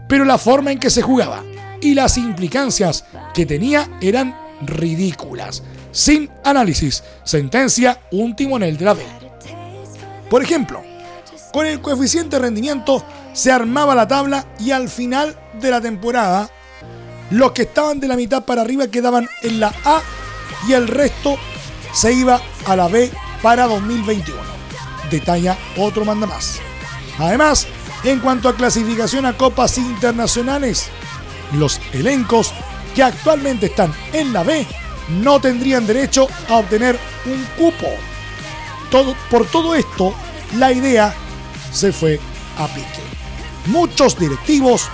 pero 0.08 0.24
la 0.24 0.38
forma 0.38 0.72
en 0.72 0.78
que 0.78 0.90
se 0.90 1.02
jugaba 1.02 1.42
y 1.80 1.94
las 1.94 2.18
implicancias 2.18 3.04
que 3.32 3.46
tenía 3.46 3.88
eran 4.00 4.36
ridículas. 4.62 5.62
Sin 5.92 6.28
análisis, 6.44 7.02
sentencia 7.24 8.00
un 8.10 8.36
timonel 8.36 8.76
de 8.76 8.84
la 8.84 8.94
B. 8.94 9.27
Por 10.30 10.42
ejemplo, 10.42 10.82
con 11.52 11.66
el 11.66 11.80
coeficiente 11.80 12.36
de 12.36 12.42
rendimiento 12.42 13.04
se 13.32 13.50
armaba 13.50 13.94
la 13.94 14.08
tabla 14.08 14.46
y 14.58 14.70
al 14.70 14.88
final 14.88 15.38
de 15.60 15.70
la 15.70 15.80
temporada 15.80 16.50
los 17.30 17.52
que 17.52 17.62
estaban 17.62 18.00
de 18.00 18.08
la 18.08 18.16
mitad 18.16 18.44
para 18.44 18.62
arriba 18.62 18.88
quedaban 18.88 19.28
en 19.42 19.60
la 19.60 19.72
A 19.84 20.00
y 20.66 20.72
el 20.72 20.88
resto 20.88 21.36
se 21.92 22.12
iba 22.12 22.40
a 22.66 22.76
la 22.76 22.88
B 22.88 23.10
para 23.42 23.66
2021. 23.66 24.38
Detalla 25.10 25.56
otro 25.76 26.04
manda 26.04 26.26
más. 26.26 26.58
Además, 27.18 27.66
en 28.04 28.20
cuanto 28.20 28.48
a 28.48 28.56
clasificación 28.56 29.26
a 29.26 29.36
copas 29.36 29.78
internacionales, 29.78 30.88
los 31.54 31.80
elencos 31.92 32.52
que 32.94 33.02
actualmente 33.02 33.66
están 33.66 33.92
en 34.12 34.32
la 34.32 34.42
B 34.42 34.66
no 35.22 35.40
tendrían 35.40 35.86
derecho 35.86 36.28
a 36.48 36.56
obtener 36.56 36.98
un 37.26 37.44
cupo. 37.56 37.88
Por 38.90 39.46
todo 39.46 39.74
esto, 39.74 40.14
la 40.56 40.72
idea 40.72 41.14
se 41.72 41.92
fue 41.92 42.18
a 42.58 42.66
pique. 42.68 43.02
Muchos 43.66 44.18
directivos 44.18 44.88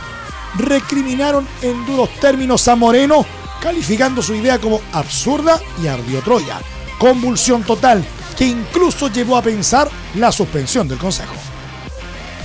recriminaron 0.57 1.47
en 1.63 1.87
duros 1.87 2.11
términos 2.21 2.67
a 2.69 2.77
Moreno, 2.77 3.25
calificando 3.61 4.23
su 4.23 4.35
idea 4.35 4.61
como 4.61 4.81
absurda 4.93 5.61
y 5.83 5.87
ardió 5.87 6.21
Troya. 6.23 6.61
Convulsión 6.99 7.63
total 7.63 8.05
que 8.37 8.47
incluso 8.47 9.09
llevó 9.09 9.37
a 9.37 9.43
pensar 9.43 9.89
la 10.17 10.33
suspensión 10.33 10.89
del 10.89 10.99
Consejo. 10.99 11.35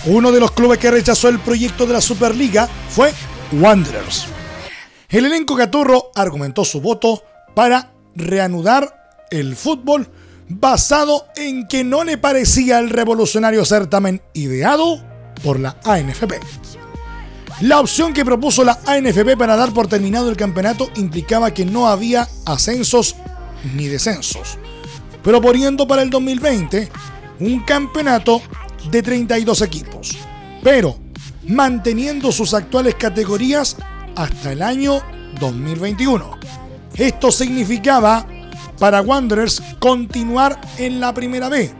Uno 0.06 0.32
de 0.32 0.40
los 0.40 0.52
clubes 0.52 0.78
que 0.78 0.92
rechazó 0.92 1.30
el 1.30 1.40
proyecto 1.40 1.86
de 1.86 1.94
la 1.94 2.02
Superliga 2.02 2.70
fue 2.90 3.14
Wanderers. 3.52 4.28
El 5.10 5.26
elenco 5.26 5.56
Caturro 5.56 6.12
argumentó 6.16 6.64
su 6.64 6.80
voto 6.80 7.24
para 7.56 7.92
reanudar 8.16 9.26
el 9.32 9.56
fútbol 9.56 10.08
basado 10.50 11.28
en 11.36 11.68
que 11.68 11.84
no 11.84 12.04
le 12.04 12.18
parecía 12.18 12.80
el 12.80 12.90
revolucionario 12.90 13.64
certamen 13.64 14.22
ideado 14.34 15.02
por 15.44 15.60
la 15.60 15.78
ANFP. 15.86 16.40
La 17.62 17.80
opción 17.80 18.14
que 18.14 18.26
propuso 18.26 18.64
la 18.64 18.80
ANFP 18.86 19.38
para 19.38 19.56
dar 19.56 19.74
por 19.74 19.88
terminado 19.88 20.30
el 20.30 20.38
campeonato 20.38 20.90
implicaba 20.96 21.54
que 21.54 21.66
no 21.66 21.88
había 21.88 22.28
ascensos 22.46 23.16
ni 23.76 23.88
descensos, 23.88 24.58
proponiendo 25.24 25.88
para 25.88 26.02
el 26.02 26.10
2020 26.10 26.90
un 27.42 27.60
campeonato 27.64 28.42
de 28.90 29.04
32 29.04 29.62
equipos, 29.62 30.18
pero 30.64 30.98
manteniendo 31.48 32.32
sus 32.32 32.54
actuales 32.54 32.96
categorías 32.96 33.76
hasta 34.16 34.54
el 34.54 34.62
año 34.62 35.02
2021. 35.40 36.40
Esto 36.96 37.32
significaba 37.32 38.26
para 38.80 39.02
Wanderers 39.02 39.62
continuar 39.80 40.60
en 40.78 41.00
la 41.00 41.14
primera 41.14 41.50
B, 41.50 41.72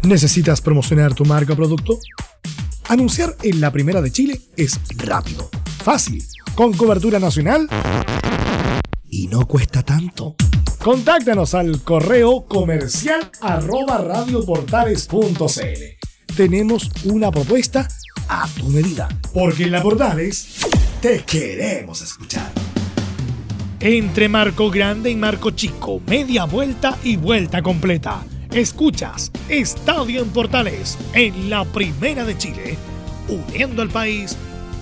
¿Necesitas 0.01 0.61
promocionar 0.61 1.13
tu 1.13 1.23
marca 1.23 1.53
o 1.53 1.55
producto? 1.55 1.99
Anunciar 2.89 3.37
en 3.43 3.61
la 3.61 3.71
primera 3.71 4.01
de 4.01 4.11
Chile 4.11 4.41
es 4.57 4.79
rápido, 4.97 5.47
fácil, 5.83 6.25
con 6.55 6.73
cobertura 6.73 7.19
nacional 7.19 7.69
y 9.03 9.27
no 9.27 9.47
cuesta 9.47 9.83
tanto. 9.83 10.35
Contáctanos 10.83 11.53
al 11.53 11.83
correo 11.83 12.47
comercial 12.47 13.29
arroba 13.41 13.99
radioportales.cl. 13.99 16.35
Tenemos 16.35 16.89
una 17.03 17.29
propuesta 17.29 17.87
a 18.27 18.47
tu 18.47 18.67
medida. 18.69 19.07
Porque 19.33 19.63
en 19.63 19.71
la 19.71 19.81
Portales 19.81 20.59
te 21.01 21.23
queremos 21.23 22.01
escuchar. 22.01 22.51
Entre 23.79 24.29
Marco 24.29 24.71
Grande 24.71 25.11
y 25.11 25.15
Marco 25.15 25.51
Chico, 25.51 26.01
media 26.07 26.45
vuelta 26.45 26.97
y 27.03 27.17
vuelta 27.17 27.61
completa. 27.61 28.23
Escuchas 28.51 29.31
Estadio 29.49 30.21
en 30.21 30.29
Portales 30.29 30.97
en 31.13 31.49
la 31.49 31.65
Primera 31.65 32.23
de 32.23 32.37
Chile, 32.37 32.77
uniendo 33.27 33.81
al 33.81 33.89
país 33.89 34.37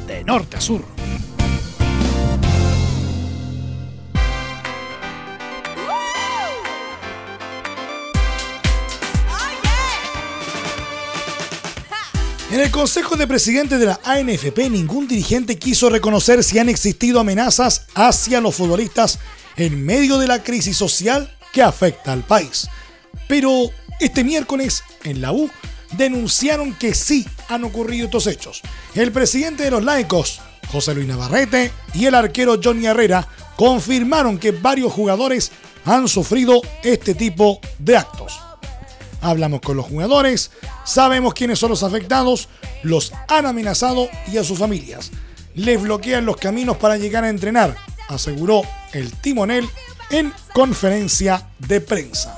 de 0.08 0.24
norte 0.24 0.58
a 0.58 0.62
sur. 0.62 0.93
En 12.54 12.60
el 12.60 12.70
Consejo 12.70 13.16
de 13.16 13.26
Presidentes 13.26 13.80
de 13.80 13.88
la 13.88 14.00
ANFP, 14.04 14.70
ningún 14.70 15.08
dirigente 15.08 15.58
quiso 15.58 15.90
reconocer 15.90 16.44
si 16.44 16.60
han 16.60 16.70
existido 16.70 17.20
amenazas 17.20 17.88
hacia 17.96 18.42
los 18.42 18.54
futbolistas 18.54 19.18
en 19.58 19.84
medio 19.84 20.20
de 20.20 20.28
la 20.28 20.44
crisis 20.44 20.78
social 20.78 21.36
que 21.52 21.64
afecta 21.64 22.14
al 22.14 22.22
país. 22.22 22.68
Pero 23.28 23.72
este 24.00 24.24
miércoles, 24.24 24.84
en 25.04 25.20
la 25.20 25.32
U, 25.32 25.50
denunciaron 25.98 26.76
que 26.76 26.94
sí 26.94 27.26
han 27.50 27.64
ocurrido 27.64 28.06
estos 28.06 28.28
hechos. 28.28 28.62
El 28.94 29.12
presidente 29.12 29.64
de 29.64 29.72
los 29.72 29.84
laicos, 29.84 30.40
José 30.72 30.94
Luis 30.94 31.08
Navarrete, 31.08 31.72
y 31.96 32.06
el 32.06 32.14
arquero 32.14 32.60
Johnny 32.64 32.86
Herrera 32.86 33.28
confirmaron 33.56 34.38
que 34.38 34.52
varios 34.52 34.94
jugadores 34.94 35.52
han 35.86 36.08
sufrido 36.08 36.62
este 36.84 37.16
tipo 37.16 37.60
de 37.80 37.98
actos 37.98 38.40
hablamos 39.24 39.62
con 39.62 39.78
los 39.78 39.88
jugadores, 39.88 40.52
sabemos 40.84 41.34
quiénes 41.34 41.58
son 41.58 41.72
los 41.72 41.82
afectados, 41.82 42.50
los 42.84 43.14
han 43.28 43.46
amenazado 43.46 44.10
y 44.32 44.38
a 44.38 44.44
sus 44.44 44.60
familias. 44.60 45.12
Les 45.56 45.82
bloquean 45.82 46.26
los 46.26 46.38
caminos 46.38 46.78
para 46.78 46.98
llegar 46.98 47.24
a 47.24 47.30
entrenar, 47.30 47.76
aseguró 48.10 48.62
el 48.92 49.12
timonel 49.14 49.68
en 50.12 50.34
conferencia 50.54 51.48
de 51.60 51.82
prensa. 51.82 52.38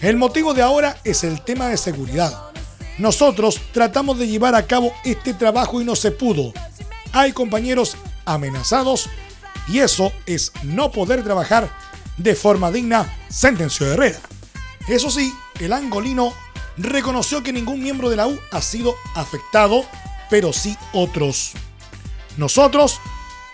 El 0.00 0.16
motivo 0.16 0.54
de 0.54 0.62
ahora 0.62 0.96
es 1.04 1.22
el 1.22 1.42
tema 1.42 1.68
de 1.68 1.76
seguridad. 1.76 2.50
Nosotros 2.98 3.60
tratamos 3.72 4.18
de 4.18 4.26
llevar 4.26 4.54
a 4.54 4.66
cabo 4.66 4.92
este 5.04 5.34
trabajo 5.34 5.80
y 5.80 5.84
no 5.84 5.94
se 5.96 6.10
pudo. 6.10 6.52
Hay 7.12 7.32
compañeros 7.32 7.96
amenazados 8.24 9.08
y 9.68 9.80
eso 9.80 10.12
es 10.26 10.52
no 10.62 10.90
poder 10.90 11.22
trabajar 11.22 11.70
de 12.16 12.34
forma 12.34 12.70
digna, 12.70 13.14
sentenció 13.28 13.92
Herrera. 13.92 14.18
Eso 14.88 15.10
sí, 15.10 15.34
el 15.58 15.72
angolino 15.72 16.32
reconoció 16.76 17.42
que 17.42 17.52
ningún 17.52 17.82
miembro 17.82 18.08
de 18.08 18.16
la 18.16 18.26
U 18.26 18.38
ha 18.52 18.60
sido 18.60 18.94
afectado, 19.14 19.84
pero 20.30 20.52
sí 20.52 20.76
otros. 20.92 21.52
Nosotros 22.36 23.00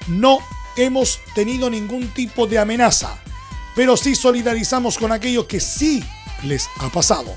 no 0.08 0.40
hemos 0.76 1.20
tenido 1.34 1.70
ningún 1.70 2.08
tipo 2.08 2.46
de 2.46 2.58
amenaza, 2.58 3.16
pero 3.74 3.96
sí 3.96 4.14
solidarizamos 4.14 4.98
con 4.98 5.12
aquellos 5.12 5.46
que 5.46 5.60
sí 5.60 6.04
les 6.42 6.68
ha 6.80 6.88
pasado. 6.88 7.34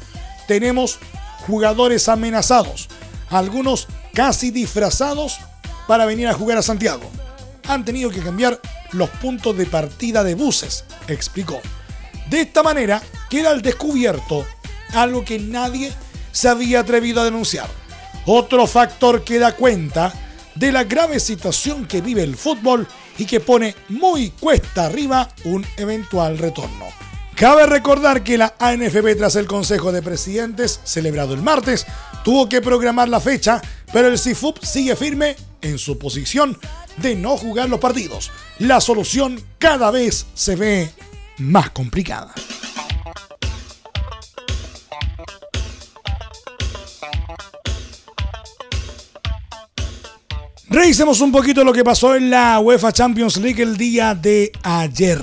Tenemos 0.47 0.99
jugadores 1.47 2.09
amenazados, 2.09 2.89
algunos 3.29 3.87
casi 4.13 4.51
disfrazados 4.51 5.37
para 5.87 6.05
venir 6.05 6.27
a 6.27 6.33
jugar 6.33 6.57
a 6.57 6.63
Santiago. 6.63 7.09
Han 7.67 7.85
tenido 7.85 8.09
que 8.09 8.21
cambiar 8.21 8.59
los 8.91 9.09
puntos 9.09 9.55
de 9.57 9.65
partida 9.65 10.23
de 10.23 10.35
buses, 10.35 10.83
explicó. 11.07 11.61
De 12.29 12.41
esta 12.41 12.63
manera 12.63 13.01
queda 13.35 13.51
al 13.51 13.61
descubierto 13.61 14.45
algo 14.93 15.25
que 15.25 15.37
nadie 15.37 15.91
se 16.31 16.47
había 16.47 16.79
atrevido 16.79 17.19
a 17.19 17.25
denunciar. 17.25 17.67
Otro 18.25 18.65
factor 18.65 19.25
que 19.25 19.39
da 19.39 19.57
cuenta 19.57 20.13
de 20.55 20.71
la 20.71 20.85
grave 20.85 21.19
situación 21.19 21.85
que 21.85 21.99
vive 21.99 22.23
el 22.23 22.37
fútbol 22.37 22.87
y 23.17 23.25
que 23.25 23.41
pone 23.41 23.75
muy 23.89 24.29
cuesta 24.29 24.85
arriba 24.85 25.27
un 25.43 25.65
eventual 25.75 26.37
retorno. 26.37 26.85
Cabe 27.35 27.65
recordar 27.65 28.23
que 28.23 28.37
la 28.37 28.55
ANFP 28.57 29.17
tras 29.17 29.35
el 29.35 29.47
Consejo 29.47 29.91
de 29.91 30.01
Presidentes 30.01 30.79
celebrado 30.85 31.33
el 31.33 31.41
martes 31.41 31.85
tuvo 32.23 32.47
que 32.47 32.61
programar 32.61 33.09
la 33.09 33.19
fecha, 33.19 33.61
pero 33.91 34.07
el 34.07 34.17
CIFUP 34.17 34.63
sigue 34.63 34.95
firme 34.95 35.35
en 35.61 35.77
su 35.77 35.99
posición 35.99 36.57
de 36.95 37.17
no 37.17 37.35
jugar 37.35 37.67
los 37.67 37.81
partidos. 37.81 38.31
La 38.59 38.79
solución 38.79 39.43
cada 39.59 39.91
vez 39.91 40.25
se 40.35 40.55
ve 40.55 40.89
más 41.37 41.71
complicada. 41.71 42.33
Revisemos 50.75 51.21
un 51.21 51.31
poquito 51.31 51.63
lo 51.63 51.71
que 51.71 51.85
pasó 51.85 52.15
en 52.15 52.29
la 52.29 52.59
UEFA 52.59 52.91
Champions 52.91 53.37
League 53.37 53.63
el 53.63 53.77
día 53.77 54.13
de 54.13 54.51
ayer. 54.61 55.21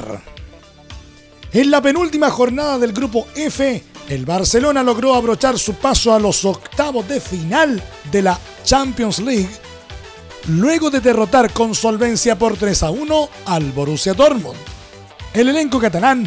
En 1.52 1.70
la 1.70 1.82
penúltima 1.82 2.30
jornada 2.30 2.78
del 2.78 2.94
grupo 2.94 3.26
F, 3.34 3.82
el 4.08 4.24
Barcelona 4.24 4.82
logró 4.82 5.14
abrochar 5.14 5.58
su 5.58 5.74
paso 5.74 6.14
a 6.14 6.18
los 6.18 6.46
octavos 6.46 7.06
de 7.06 7.20
final 7.20 7.82
de 8.10 8.22
la 8.22 8.40
Champions 8.64 9.18
League, 9.18 9.50
luego 10.48 10.88
de 10.88 11.00
derrotar 11.00 11.52
con 11.52 11.74
solvencia 11.74 12.38
por 12.38 12.56
3 12.56 12.84
a 12.84 12.90
1 12.90 13.28
al 13.44 13.72
Borussia 13.72 14.14
Dortmund. 14.14 14.56
El 15.34 15.50
elenco 15.50 15.78
catalán, 15.78 16.26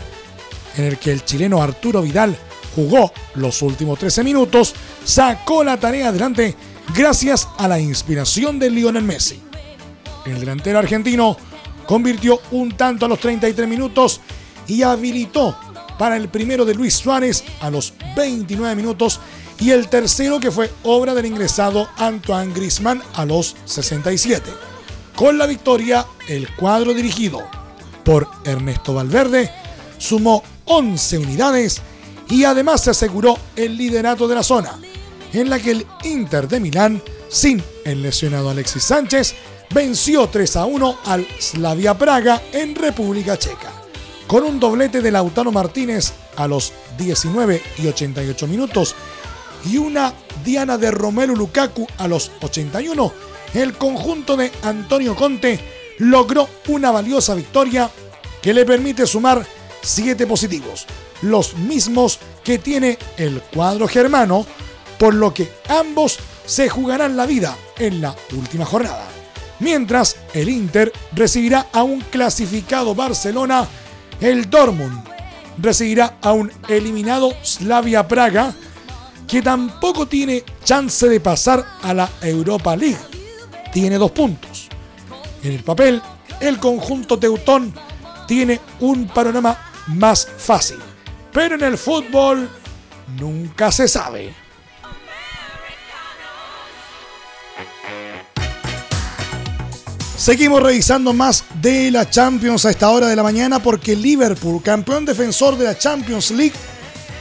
en 0.77 0.83
el 0.85 0.99
que 0.99 1.11
el 1.11 1.25
chileno 1.25 1.63
Arturo 1.63 2.03
Vidal 2.03 2.37
jugó 2.75 3.11
los 3.33 3.63
últimos 3.63 3.97
13 3.97 4.23
minutos, 4.23 4.75
sacó 5.03 5.63
la 5.63 5.79
tarea 5.79 6.09
adelante 6.09 6.55
gracias 6.93 7.47
a 7.57 7.67
la 7.67 7.79
inspiración 7.79 8.59
de 8.59 8.69
Lionel 8.69 9.03
Messi. 9.03 9.41
El 10.25 10.39
delantero 10.39 10.79
argentino 10.79 11.37
convirtió 11.85 12.41
un 12.51 12.75
tanto 12.75 13.05
a 13.05 13.09
los 13.09 13.19
33 13.19 13.67
minutos 13.67 14.21
y 14.67 14.81
habilitó 14.81 15.57
para 15.97 16.17
el 16.17 16.29
primero 16.29 16.65
de 16.65 16.75
Luis 16.75 16.95
Suárez 16.95 17.43
a 17.61 17.69
los 17.69 17.93
29 18.15 18.75
minutos 18.75 19.19
y 19.59 19.71
el 19.71 19.87
tercero 19.87 20.39
que 20.39 20.51
fue 20.51 20.71
obra 20.83 21.13
del 21.13 21.25
ingresado 21.25 21.87
Antoine 21.97 22.53
Grisman 22.53 23.01
a 23.13 23.25
los 23.25 23.55
67. 23.65 24.51
Con 25.15 25.37
la 25.37 25.45
victoria, 25.45 26.05
el 26.27 26.53
cuadro 26.55 26.93
dirigido 26.93 27.41
por 28.03 28.27
Ernesto 28.43 28.93
Valverde 28.93 29.49
sumó 29.97 30.43
11 30.65 31.19
unidades 31.19 31.81
y 32.29 32.43
además 32.43 32.83
se 32.83 32.91
aseguró 32.91 33.37
el 33.55 33.77
liderato 33.77 34.27
de 34.27 34.35
la 34.35 34.43
zona, 34.43 34.77
en 35.39 35.49
la 35.49 35.59
que 35.59 35.71
el 35.71 35.87
Inter 36.03 36.47
de 36.47 36.59
Milán, 36.59 37.01
sin 37.29 37.61
el 37.83 38.01
lesionado 38.01 38.49
Alexis 38.49 38.83
Sánchez, 38.83 39.35
venció 39.73 40.27
3 40.27 40.55
a 40.55 40.65
1 40.65 40.99
al 41.05 41.27
Slavia 41.39 41.97
Praga 41.97 42.41
en 42.53 42.75
República 42.75 43.37
Checa. 43.37 43.71
Con 44.27 44.43
un 44.43 44.59
doblete 44.59 45.01
de 45.01 45.11
Lautaro 45.11 45.51
Martínez 45.51 46.13
a 46.35 46.47
los 46.47 46.73
19 46.97 47.61
y 47.77 47.87
88 47.87 48.47
minutos 48.47 48.95
y 49.65 49.77
una 49.77 50.13
diana 50.43 50.77
de 50.77 50.91
Romelu 50.91 51.35
Lukaku 51.35 51.87
a 51.97 52.07
los 52.07 52.31
81, 52.41 53.13
el 53.53 53.73
conjunto 53.73 54.35
de 54.35 54.51
Antonio 54.63 55.15
Conte 55.15 55.59
logró 55.99 56.47
una 56.67 56.91
valiosa 56.91 57.35
victoria 57.35 57.89
que 58.41 58.53
le 58.53 58.65
permite 58.65 59.07
sumar 59.07 59.45
7 59.81 60.27
positivos, 60.27 60.85
los 61.21 61.55
mismos 61.55 62.19
que 62.43 62.57
tiene 62.57 62.97
el 63.17 63.41
cuadro 63.41 63.87
germano 63.87 64.45
por 64.97 65.13
lo 65.13 65.33
que 65.33 65.51
ambos 65.67 66.19
se 66.45 66.69
jugarán 66.69 67.17
la 67.17 67.25
vida 67.25 67.55
en 67.77 68.01
la 68.01 68.15
última 68.33 68.65
jornada. 68.65 69.07
Mientras 69.59 70.17
el 70.33 70.49
Inter 70.49 70.91
recibirá 71.13 71.67
a 71.71 71.83
un 71.83 72.01
clasificado 72.01 72.93
Barcelona, 72.93 73.67
el 74.19 74.49
Dortmund 74.49 75.03
recibirá 75.57 76.17
a 76.21 76.33
un 76.33 76.51
eliminado 76.67 77.33
Slavia 77.41 78.07
Praga, 78.07 78.53
que 79.27 79.41
tampoco 79.41 80.07
tiene 80.07 80.43
chance 80.63 81.07
de 81.07 81.19
pasar 81.19 81.65
a 81.81 81.93
la 81.93 82.09
Europa 82.21 82.75
League. 82.75 82.97
Tiene 83.73 83.97
dos 83.97 84.11
puntos. 84.11 84.67
En 85.41 85.53
el 85.53 85.63
papel, 85.63 86.01
el 86.39 86.59
conjunto 86.59 87.17
teutón 87.17 87.73
tiene 88.27 88.59
un 88.81 89.07
panorama 89.07 89.57
más 89.87 90.27
fácil, 90.37 90.77
pero 91.31 91.55
en 91.55 91.63
el 91.63 91.77
fútbol 91.77 92.49
nunca 93.19 93.71
se 93.71 93.87
sabe. 93.87 94.44
Seguimos 100.17 100.63
revisando 100.63 101.11
más 101.11 101.43
de 101.61 101.91
la 101.91 102.09
Champions 102.09 102.65
a 102.65 102.69
esta 102.69 102.89
hora 102.89 103.07
de 103.07 103.17
la 103.17 103.23
mañana 103.23 103.61
porque 103.61 103.97
Liverpool, 103.97 104.63
campeón 104.63 105.05
defensor 105.05 105.57
de 105.57 105.65
la 105.65 105.77
Champions 105.77 106.31
League, 106.31 106.55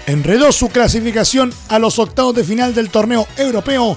enredó 0.07 0.53
su 0.53 0.69
clasificación 0.69 1.53
a 1.69 1.81
los 1.81 1.99
octavos 1.99 2.37
de 2.37 2.45
final 2.45 2.73
del 2.73 2.91
torneo 2.91 3.27
europeo 3.37 3.97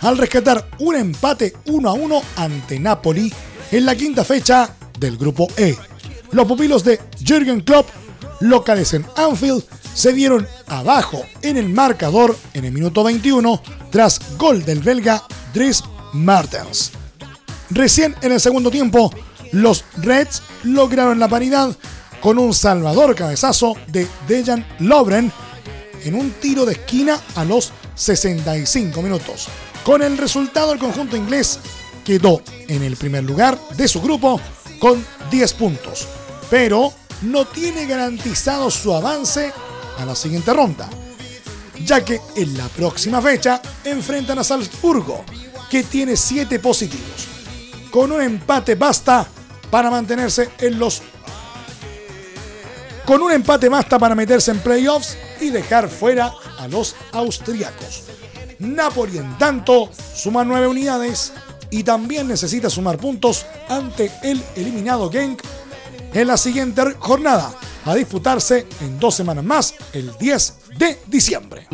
al 0.00 0.18
rescatar 0.18 0.68
un 0.78 0.96
empate 0.96 1.54
1 1.66 1.88
a 1.88 1.92
1 1.94 2.22
ante 2.36 2.78
Napoli 2.78 3.32
en 3.72 3.86
la 3.86 3.94
quinta 3.94 4.22
fecha 4.22 4.74
del 4.98 5.16
grupo 5.16 5.48
E. 5.56 5.76
Los 6.32 6.46
pupilos 6.46 6.84
de 6.84 7.00
Jürgen 7.24 7.60
Klopp, 7.60 7.88
locales 8.40 8.92
en 8.92 9.06
Anfield, 9.16 9.64
se 9.94 10.12
vieron 10.12 10.46
abajo 10.66 11.24
en 11.42 11.56
el 11.56 11.70
marcador 11.70 12.36
en 12.52 12.66
el 12.66 12.72
minuto 12.72 13.02
21 13.02 13.62
tras 13.90 14.20
gol 14.36 14.64
del 14.64 14.80
belga 14.80 15.22
Dries 15.54 15.82
Martens. 16.12 16.99
Recién 17.70 18.16
en 18.22 18.32
el 18.32 18.40
segundo 18.40 18.70
tiempo, 18.70 19.12
los 19.52 19.84
Reds 19.98 20.42
lograron 20.64 21.18
la 21.20 21.28
paridad 21.28 21.76
con 22.20 22.38
un 22.38 22.52
salvador 22.52 23.14
cabezazo 23.14 23.76
de 23.86 24.06
Dejan 24.26 24.66
Lovren 24.80 25.32
en 26.02 26.14
un 26.14 26.32
tiro 26.32 26.66
de 26.66 26.72
esquina 26.72 27.20
a 27.36 27.44
los 27.44 27.72
65 27.94 29.00
minutos. 29.02 29.48
Con 29.84 30.02
el 30.02 30.18
resultado, 30.18 30.72
el 30.72 30.78
conjunto 30.78 31.16
inglés 31.16 31.60
quedó 32.04 32.42
en 32.68 32.82
el 32.82 32.96
primer 32.96 33.24
lugar 33.24 33.58
de 33.76 33.86
su 33.86 34.00
grupo 34.02 34.40
con 34.80 35.04
10 35.30 35.52
puntos, 35.54 36.08
pero 36.50 36.92
no 37.22 37.44
tiene 37.46 37.86
garantizado 37.86 38.70
su 38.70 38.92
avance 38.92 39.52
a 39.98 40.04
la 40.04 40.16
siguiente 40.16 40.52
ronda, 40.52 40.88
ya 41.84 42.04
que 42.04 42.20
en 42.36 42.58
la 42.58 42.68
próxima 42.68 43.22
fecha 43.22 43.62
enfrentan 43.84 44.38
a 44.40 44.44
Salzburgo, 44.44 45.24
que 45.70 45.84
tiene 45.84 46.16
7 46.16 46.58
positivos 46.58 47.39
con 47.90 48.12
un 48.12 48.22
empate 48.22 48.74
basta 48.74 49.26
para 49.70 49.90
mantenerse 49.90 50.50
en 50.58 50.78
los... 50.78 51.02
Con 53.04 53.22
un 53.22 53.32
empate 53.32 53.68
basta 53.68 53.98
para 53.98 54.14
meterse 54.14 54.50
en 54.50 54.60
playoffs 54.60 55.16
y 55.40 55.50
dejar 55.50 55.88
fuera 55.88 56.32
a 56.58 56.68
los 56.68 56.94
austriacos. 57.12 58.04
Napoli 58.58 59.18
en 59.18 59.38
tanto 59.38 59.90
suma 60.14 60.44
nueve 60.44 60.68
unidades 60.68 61.32
y 61.70 61.82
también 61.82 62.28
necesita 62.28 62.68
sumar 62.68 62.98
puntos 62.98 63.46
ante 63.68 64.12
el 64.22 64.42
eliminado 64.54 65.10
Genk 65.10 65.42
en 66.12 66.26
la 66.26 66.36
siguiente 66.36 66.82
jornada 66.98 67.52
a 67.84 67.94
disputarse 67.94 68.66
en 68.80 68.98
dos 68.98 69.14
semanas 69.14 69.44
más 69.44 69.74
el 69.92 70.12
10 70.18 70.54
de 70.76 70.98
diciembre. 71.06 71.68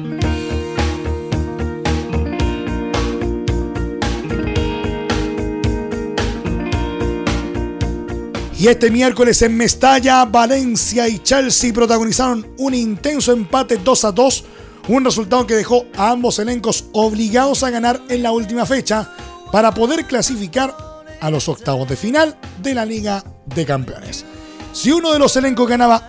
Y 8.59 8.69
este 8.69 8.91
miércoles 8.91 9.43
en 9.43 9.55
Mestalla, 9.55 10.25
Valencia 10.25 11.07
y 11.09 11.19
Chelsea 11.19 11.75
protagonizaron 11.75 12.55
un 12.57 12.73
intenso 12.73 13.33
empate 13.33 13.77
2 13.77 14.05
a 14.07 14.13
2, 14.13 14.45
un 14.89 15.05
resultado 15.05 15.47
que 15.47 15.55
dejó 15.55 15.85
a 15.95 16.11
ambos 16.11 16.39
elencos 16.39 16.87
obligados 16.93 17.63
a 17.63 17.71
ganar 17.71 18.01
en 18.09 18.23
la 18.23 18.33
última 18.33 18.65
fecha 18.65 19.11
para 19.53 19.73
poder 19.73 20.07
clasificar 20.07 20.75
a 21.21 21.31
los 21.31 21.51
octavos 21.51 21.87
de 21.87 21.97
final 21.97 22.39
de 22.63 22.75
la 22.75 22.87
Liga 22.87 23.23
de 23.45 23.67
Campeones. 23.67 24.25
Si 24.73 24.91
uno 24.91 25.13
de 25.13 25.19
los 25.19 25.37
elencos 25.37 25.69
ganaba 25.69 26.09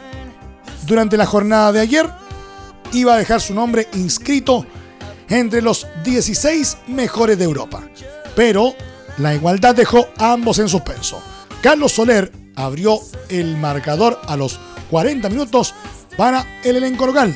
durante 0.86 1.18
la 1.18 1.26
jornada 1.26 1.74
de 1.74 1.82
ayer, 1.82 2.10
iba 2.94 3.14
a 3.14 3.18
dejar 3.18 3.42
su 3.42 3.54
nombre 3.54 3.90
inscrito 3.94 4.66
entre 5.28 5.62
los 5.62 5.86
16 6.06 6.78
mejores 6.88 7.38
de 7.38 7.44
Europa. 7.44 7.84
Pero 8.38 8.74
la 9.18 9.36
igualdad 9.36 9.76
dejó 9.76 10.08
a 10.18 10.32
ambos 10.32 10.60
en 10.60 10.70
suspenso. 10.70 11.22
Carlos 11.62 11.94
Soler 11.94 12.32
abrió 12.56 13.00
el 13.30 13.58
marcador 13.58 14.20
a 14.28 14.38
los 14.38 14.60
40 14.90 15.30
minutos 15.30 15.74
para 16.16 16.46
el 16.64 16.78
elenco 16.78 17.06
local, 17.06 17.36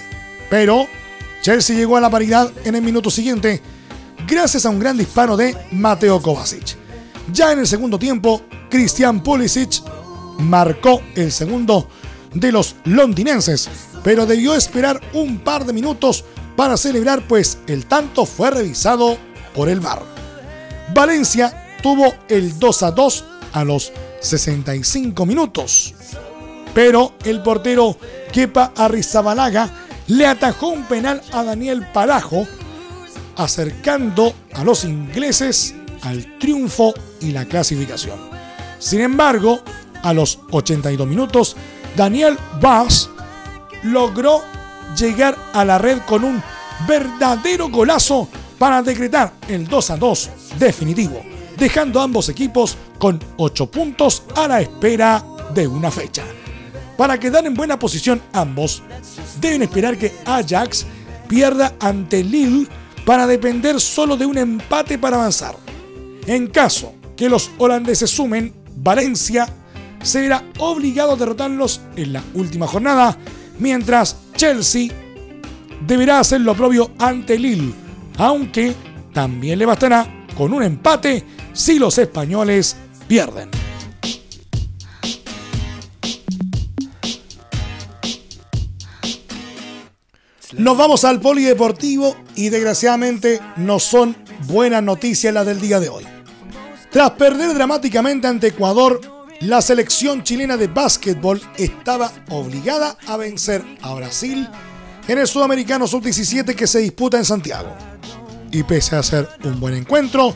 pero 0.49 0.87
Chelsea 1.41 1.75
llegó 1.75 1.97
a 1.97 2.01
la 2.01 2.09
paridad 2.09 2.51
en 2.63 2.75
el 2.75 2.81
minuto 2.81 3.09
siguiente 3.09 3.61
gracias 4.27 4.65
a 4.65 4.69
un 4.69 4.79
gran 4.79 4.97
disparo 4.97 5.35
de 5.35 5.57
Mateo 5.71 6.21
Kovacic. 6.21 6.77
Ya 7.33 7.51
en 7.51 7.59
el 7.59 7.67
segundo 7.67 7.97
tiempo, 7.99 8.41
Christian 8.69 9.21
Pulisic 9.21 9.81
marcó 10.39 11.01
el 11.15 11.31
segundo 11.31 11.87
de 12.33 12.51
los 12.51 12.75
londinenses, 12.85 13.69
pero 14.03 14.25
debió 14.25 14.55
esperar 14.55 15.01
un 15.13 15.39
par 15.39 15.65
de 15.65 15.73
minutos 15.73 16.23
para 16.55 16.77
celebrar 16.77 17.27
pues 17.27 17.57
el 17.67 17.85
tanto 17.85 18.25
fue 18.25 18.51
revisado 18.51 19.17
por 19.55 19.69
el 19.69 19.79
VAR. 19.79 20.01
Valencia 20.93 21.77
tuvo 21.81 22.13
el 22.29 22.57
2 22.57 22.83
a 22.83 22.91
2 22.91 23.25
a 23.53 23.63
los 23.63 23.91
65 24.21 25.25
minutos. 25.25 25.93
Pero 26.73 27.13
el 27.25 27.41
portero 27.41 27.97
Kepa 28.31 28.71
Arrizabalaga 28.75 29.69
le 30.07 30.25
atajó 30.25 30.67
un 30.67 30.83
penal 30.83 31.21
a 31.33 31.43
Daniel 31.43 31.85
Parajo, 31.93 32.47
acercando 33.35 34.33
a 34.53 34.63
los 34.63 34.85
ingleses 34.85 35.75
al 36.03 36.37
triunfo 36.37 36.93
y 37.19 37.31
la 37.31 37.45
clasificación. 37.45 38.19
Sin 38.79 39.01
embargo, 39.01 39.61
a 40.01 40.13
los 40.13 40.39
82 40.51 41.07
minutos, 41.07 41.55
Daniel 41.95 42.37
Bass 42.59 43.09
logró 43.83 44.41
llegar 44.97 45.37
a 45.53 45.65
la 45.65 45.77
red 45.77 45.99
con 46.07 46.23
un 46.23 46.41
verdadero 46.87 47.69
golazo 47.69 48.27
para 48.57 48.81
decretar 48.81 49.33
el 49.47 49.67
2 49.67 49.91
a 49.91 49.97
2 49.97 50.29
definitivo 50.57 51.30
dejando 51.61 52.01
ambos 52.01 52.27
equipos 52.27 52.75
con 52.97 53.19
8 53.37 53.69
puntos 53.69 54.23
a 54.35 54.47
la 54.47 54.61
espera 54.61 55.23
de 55.53 55.67
una 55.67 55.91
fecha. 55.91 56.23
Para 56.97 57.19
quedar 57.19 57.45
en 57.45 57.53
buena 57.53 57.77
posición 57.77 58.19
ambos, 58.33 58.81
deben 59.39 59.61
esperar 59.61 59.95
que 59.95 60.11
Ajax 60.25 60.87
pierda 61.27 61.75
ante 61.79 62.23
Lille 62.23 62.67
para 63.05 63.27
depender 63.27 63.79
solo 63.79 64.17
de 64.17 64.25
un 64.25 64.39
empate 64.39 64.97
para 64.97 65.17
avanzar. 65.17 65.55
En 66.25 66.47
caso 66.47 66.95
que 67.15 67.29
los 67.29 67.51
holandeses 67.59 68.09
sumen, 68.09 68.55
Valencia 68.77 69.47
se 70.01 70.21
verá 70.21 70.43
obligado 70.57 71.11
a 71.13 71.15
derrotarlos 71.15 71.81
en 71.95 72.13
la 72.13 72.23
última 72.33 72.65
jornada, 72.65 73.15
mientras 73.59 74.17
Chelsea 74.35 74.91
deberá 75.85 76.19
hacer 76.19 76.41
lo 76.41 76.55
propio 76.55 76.89
ante 76.97 77.37
Lille, 77.37 77.75
aunque 78.17 78.73
también 79.13 79.59
le 79.59 79.67
bastará 79.67 80.25
con 80.35 80.53
un 80.53 80.63
empate 80.63 81.23
si 81.53 81.79
los 81.79 81.97
españoles 81.97 82.75
pierden. 83.07 83.49
Nos 90.57 90.77
vamos 90.77 91.05
al 91.05 91.21
polideportivo 91.21 92.15
y 92.35 92.49
desgraciadamente 92.49 93.39
no 93.55 93.79
son 93.79 94.15
buenas 94.47 94.83
noticias 94.83 95.33
las 95.33 95.45
del 95.45 95.61
día 95.61 95.79
de 95.79 95.89
hoy. 95.89 96.05
Tras 96.91 97.11
perder 97.11 97.53
dramáticamente 97.53 98.27
ante 98.27 98.47
Ecuador, 98.47 98.99
la 99.39 99.61
selección 99.61 100.23
chilena 100.23 100.57
de 100.57 100.67
básquetbol 100.67 101.41
estaba 101.57 102.11
obligada 102.29 102.97
a 103.07 103.17
vencer 103.17 103.63
a 103.81 103.93
Brasil 103.93 104.47
en 105.07 105.17
el 105.17 105.27
Sudamericano 105.27 105.87
Sub-17 105.87 106.53
que 106.53 106.67
se 106.67 106.79
disputa 106.79 107.17
en 107.17 107.25
Santiago. 107.25 107.73
Y 108.51 108.63
pese 108.63 108.97
a 108.97 109.03
ser 109.03 109.29
un 109.43 109.59
buen 109.59 109.73
encuentro, 109.73 110.35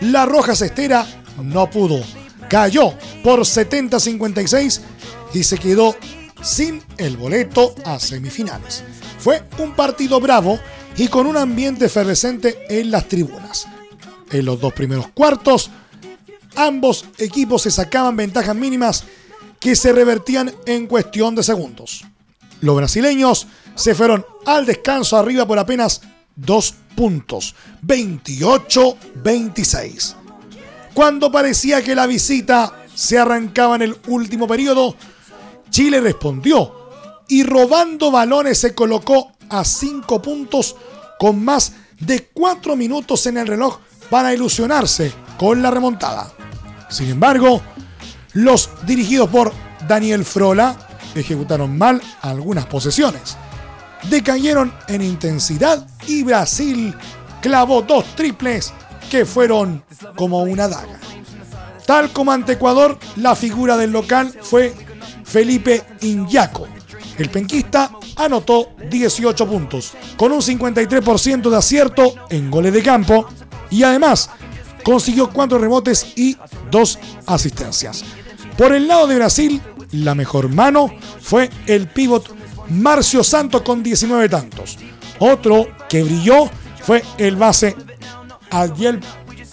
la 0.00 0.26
Roja 0.26 0.54
Cestera 0.54 1.06
no 1.42 1.70
pudo. 1.70 2.00
Cayó 2.48 2.94
por 3.22 3.40
70-56 3.40 4.80
y 5.34 5.44
se 5.44 5.58
quedó 5.58 5.94
sin 6.42 6.82
el 6.98 7.16
boleto 7.16 7.74
a 7.84 8.00
semifinales. 8.00 8.82
Fue 9.18 9.42
un 9.58 9.74
partido 9.74 10.20
bravo 10.20 10.58
y 10.96 11.08
con 11.08 11.26
un 11.26 11.36
ambiente 11.36 11.86
efervescente 11.86 12.64
en 12.68 12.90
las 12.90 13.06
tribunas. 13.08 13.66
En 14.30 14.44
los 14.44 14.60
dos 14.60 14.72
primeros 14.72 15.08
cuartos, 15.08 15.70
ambos 16.56 17.04
equipos 17.18 17.62
se 17.62 17.70
sacaban 17.70 18.16
ventajas 18.16 18.56
mínimas 18.56 19.04
que 19.58 19.76
se 19.76 19.92
revertían 19.92 20.52
en 20.66 20.86
cuestión 20.86 21.34
de 21.34 21.42
segundos. 21.42 22.04
Los 22.60 22.76
brasileños 22.76 23.46
se 23.74 23.94
fueron 23.94 24.24
al 24.46 24.66
descanso 24.66 25.16
arriba 25.16 25.46
por 25.46 25.58
apenas 25.58 26.00
dos 26.36 26.74
puntos, 27.00 27.54
28-26. 27.86 30.14
Cuando 30.92 31.32
parecía 31.32 31.82
que 31.82 31.94
la 31.94 32.06
visita 32.06 32.84
se 32.94 33.18
arrancaba 33.18 33.76
en 33.76 33.82
el 33.82 33.96
último 34.08 34.46
periodo, 34.46 34.94
Chile 35.70 36.02
respondió 36.02 36.90
y 37.26 37.42
robando 37.42 38.10
balones 38.10 38.58
se 38.58 38.74
colocó 38.74 39.32
a 39.48 39.64
cinco 39.64 40.20
puntos 40.20 40.76
con 41.18 41.42
más 41.42 41.72
de 41.98 42.28
cuatro 42.34 42.76
minutos 42.76 43.24
en 43.24 43.38
el 43.38 43.46
reloj 43.46 43.78
para 44.10 44.34
ilusionarse 44.34 45.10
con 45.38 45.62
la 45.62 45.70
remontada. 45.70 46.30
Sin 46.90 47.08
embargo, 47.08 47.62
los 48.34 48.68
dirigidos 48.84 49.30
por 49.30 49.54
Daniel 49.88 50.26
Frola 50.26 50.76
ejecutaron 51.14 51.78
mal 51.78 52.02
algunas 52.20 52.66
posesiones. 52.66 53.38
Decayeron 54.08 54.72
en 54.88 55.02
intensidad 55.02 55.86
y 56.06 56.22
Brasil 56.22 56.94
clavó 57.40 57.82
dos 57.82 58.04
triples 58.16 58.72
que 59.10 59.26
fueron 59.26 59.82
como 60.16 60.42
una 60.42 60.68
daga. 60.68 60.98
Tal 61.86 62.10
como 62.10 62.32
ante 62.32 62.52
Ecuador, 62.52 62.98
la 63.16 63.34
figura 63.34 63.76
del 63.76 63.90
local 63.90 64.32
fue 64.42 64.72
Felipe 65.24 65.82
Inyaco. 66.02 66.68
El 67.18 67.28
penquista 67.28 67.90
anotó 68.16 68.70
18 68.88 69.46
puntos, 69.46 69.92
con 70.16 70.32
un 70.32 70.40
53% 70.40 71.50
de 71.50 71.56
acierto 71.56 72.14
en 72.30 72.50
goles 72.50 72.72
de 72.72 72.82
campo 72.82 73.26
y 73.70 73.82
además 73.82 74.30
consiguió 74.82 75.30
cuatro 75.30 75.58
rebotes 75.58 76.12
y 76.16 76.36
dos 76.70 76.98
asistencias. 77.26 78.04
Por 78.56 78.72
el 78.72 78.88
lado 78.88 79.06
de 79.06 79.16
Brasil, 79.16 79.60
la 79.92 80.14
mejor 80.14 80.48
mano 80.48 80.90
fue 81.20 81.50
el 81.66 81.88
pívot 81.88 82.39
Marcio 82.70 83.22
Santos 83.22 83.62
con 83.62 83.82
19 83.82 84.28
tantos. 84.28 84.78
Otro 85.18 85.68
que 85.88 86.02
brilló 86.02 86.50
fue 86.82 87.02
el 87.18 87.36
base 87.36 87.76
Adiel 88.50 89.00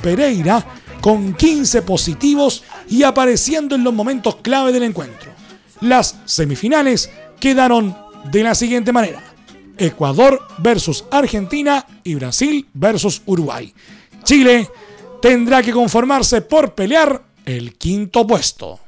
Pereira 0.02 0.66
con 1.02 1.34
15 1.34 1.82
positivos 1.82 2.64
y 2.90 3.04
apareciendo 3.04 3.76
en 3.76 3.84
los 3.84 3.94
momentos 3.94 4.38
clave 4.38 4.72
del 4.72 4.84
encuentro. 4.84 5.32
Las 5.82 6.18
semifinales 6.26 7.10
quedaron 7.40 7.96
de 8.32 8.44
la 8.44 8.56
siguiente 8.56 8.92
manera. 8.92 9.24
Ecuador 9.78 10.42
versus 10.58 11.06
Argentina 11.12 11.86
y 12.04 12.16
Brasil 12.16 12.68
versus 12.74 13.22
Uruguay. 13.26 13.74
Chile 14.24 14.70
tendrá 15.22 15.62
que 15.62 15.72
conformarse 15.72 16.42
por 16.42 16.74
pelear 16.74 17.24
el 17.46 17.76
quinto 17.76 18.26
puesto. 18.26 18.80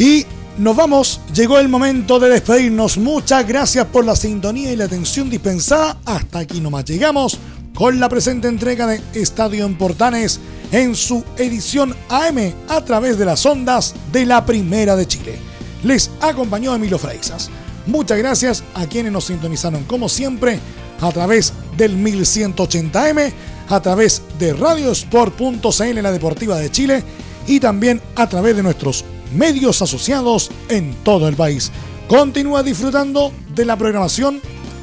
Y 0.00 0.24
nos 0.56 0.74
vamos, 0.76 1.20
llegó 1.34 1.58
el 1.58 1.68
momento 1.68 2.18
de 2.18 2.30
despedirnos. 2.30 2.96
Muchas 2.96 3.46
gracias 3.46 3.84
por 3.84 4.02
la 4.02 4.16
sintonía 4.16 4.72
y 4.72 4.76
la 4.76 4.86
atención 4.86 5.28
dispensada. 5.28 5.98
Hasta 6.06 6.38
aquí 6.38 6.58
nomás 6.58 6.86
llegamos 6.86 7.38
con 7.74 8.00
la 8.00 8.08
presente 8.08 8.48
entrega 8.48 8.86
de 8.86 9.02
Estadio 9.12 9.66
en 9.66 9.76
Portales 9.76 10.40
en 10.72 10.94
su 10.94 11.22
edición 11.36 11.94
AM 12.08 12.54
a 12.68 12.82
través 12.82 13.18
de 13.18 13.26
las 13.26 13.44
ondas 13.44 13.94
de 14.10 14.24
la 14.24 14.46
Primera 14.46 14.96
de 14.96 15.06
Chile. 15.06 15.38
Les 15.82 16.10
acompañó 16.22 16.74
Emilio 16.74 16.98
Freixas. 16.98 17.50
Muchas 17.86 18.16
gracias 18.16 18.64
a 18.72 18.86
quienes 18.86 19.12
nos 19.12 19.26
sintonizaron 19.26 19.84
como 19.84 20.08
siempre 20.08 20.60
a 21.02 21.12
través 21.12 21.52
del 21.76 21.98
1180M, 21.98 23.32
a 23.68 23.80
través 23.82 24.22
de 24.38 24.54
radiosport.cl, 24.54 26.02
la 26.02 26.12
Deportiva 26.12 26.56
de 26.56 26.70
Chile, 26.70 27.04
y 27.46 27.60
también 27.60 28.00
a 28.16 28.26
través 28.26 28.56
de 28.56 28.62
nuestros 28.62 29.04
medios 29.34 29.82
asociados 29.82 30.50
en 30.68 30.94
todo 31.04 31.28
el 31.28 31.36
país. 31.36 31.70
Continúa 32.08 32.62
disfrutando 32.62 33.32
de 33.54 33.64
la 33.64 33.76
programación 33.76 34.40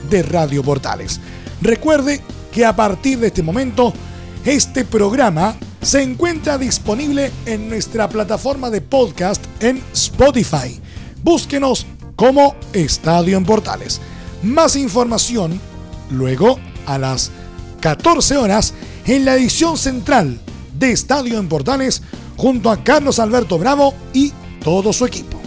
de 0.10 0.24
Radio 0.24 0.64
Portales. 0.64 1.20
Recuerde 1.62 2.22
que 2.52 2.66
a 2.66 2.76
partir 2.76 3.20
de 3.20 3.28
este 3.28 3.44
momento, 3.44 3.94
este 4.46 4.86
programa 4.86 5.56
se 5.82 6.02
encuentra 6.02 6.58
disponible 6.58 7.32
en 7.46 7.70
nuestra 7.70 8.10
plataforma 8.10 8.70
de 8.70 8.82
podcast 8.82 9.44
en 9.60 9.84
Spotify. 9.94 10.80
Búsquenos 11.24 11.86
como 12.16 12.56
Estadio 12.74 13.38
en 13.38 13.46
Portales. 13.46 14.02
Más 14.44 14.76
información 14.76 15.60
luego 16.10 16.60
a 16.86 16.98
las 16.98 17.32
14 17.82 18.38
horas 18.38 18.74
en 19.06 19.26
la 19.26 19.36
edición 19.36 19.78
central 19.78 20.40
de 20.78 20.92
Estadio 20.92 21.40
en 21.40 21.48
Portales 21.48 22.02
junto 22.38 22.72
a 22.72 22.84
Carlos 22.84 23.20
Alberto 23.20 23.58
Bravo 23.58 23.94
y 24.14 24.32
todo 24.64 24.94
su 24.94 25.06
equipo. 25.06 25.38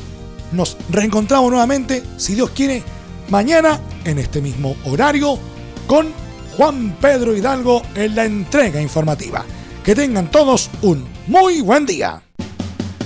Nos 0.52 0.76
reencontramos 0.90 1.50
nuevamente, 1.50 2.02
si 2.16 2.34
Dios 2.34 2.50
quiere, 2.50 2.82
mañana 3.28 3.80
en 4.04 4.18
este 4.18 4.40
mismo 4.40 4.76
horario 4.84 5.38
con 5.86 6.08
Juan 6.56 6.96
Pedro 7.00 7.34
Hidalgo 7.34 7.82
en 7.94 8.16
la 8.16 8.24
entrega 8.24 8.82
informativa. 8.82 9.44
Que 9.84 9.94
tengan 9.94 10.30
todos 10.30 10.68
un 10.82 11.06
muy 11.26 11.62
buen 11.62 11.86
día. 11.86 12.22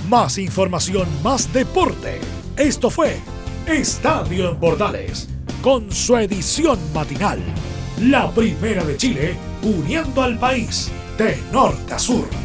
Más 0.08 0.38
información, 0.38 1.06
más 1.22 1.52
deporte. 1.52 2.20
Esto 2.56 2.90
fue 2.90 3.16
Estadio 3.66 4.50
en 4.50 4.56
Portales, 4.58 5.28
con 5.62 5.90
su 5.90 6.16
edición 6.16 6.78
matinal. 6.92 7.40
La 8.00 8.30
primera 8.30 8.84
de 8.84 8.96
Chile, 8.96 9.36
uniendo 9.62 10.22
al 10.22 10.38
país 10.38 10.90
de 11.16 11.38
norte 11.52 11.94
a 11.94 11.98
sur. 11.98 12.43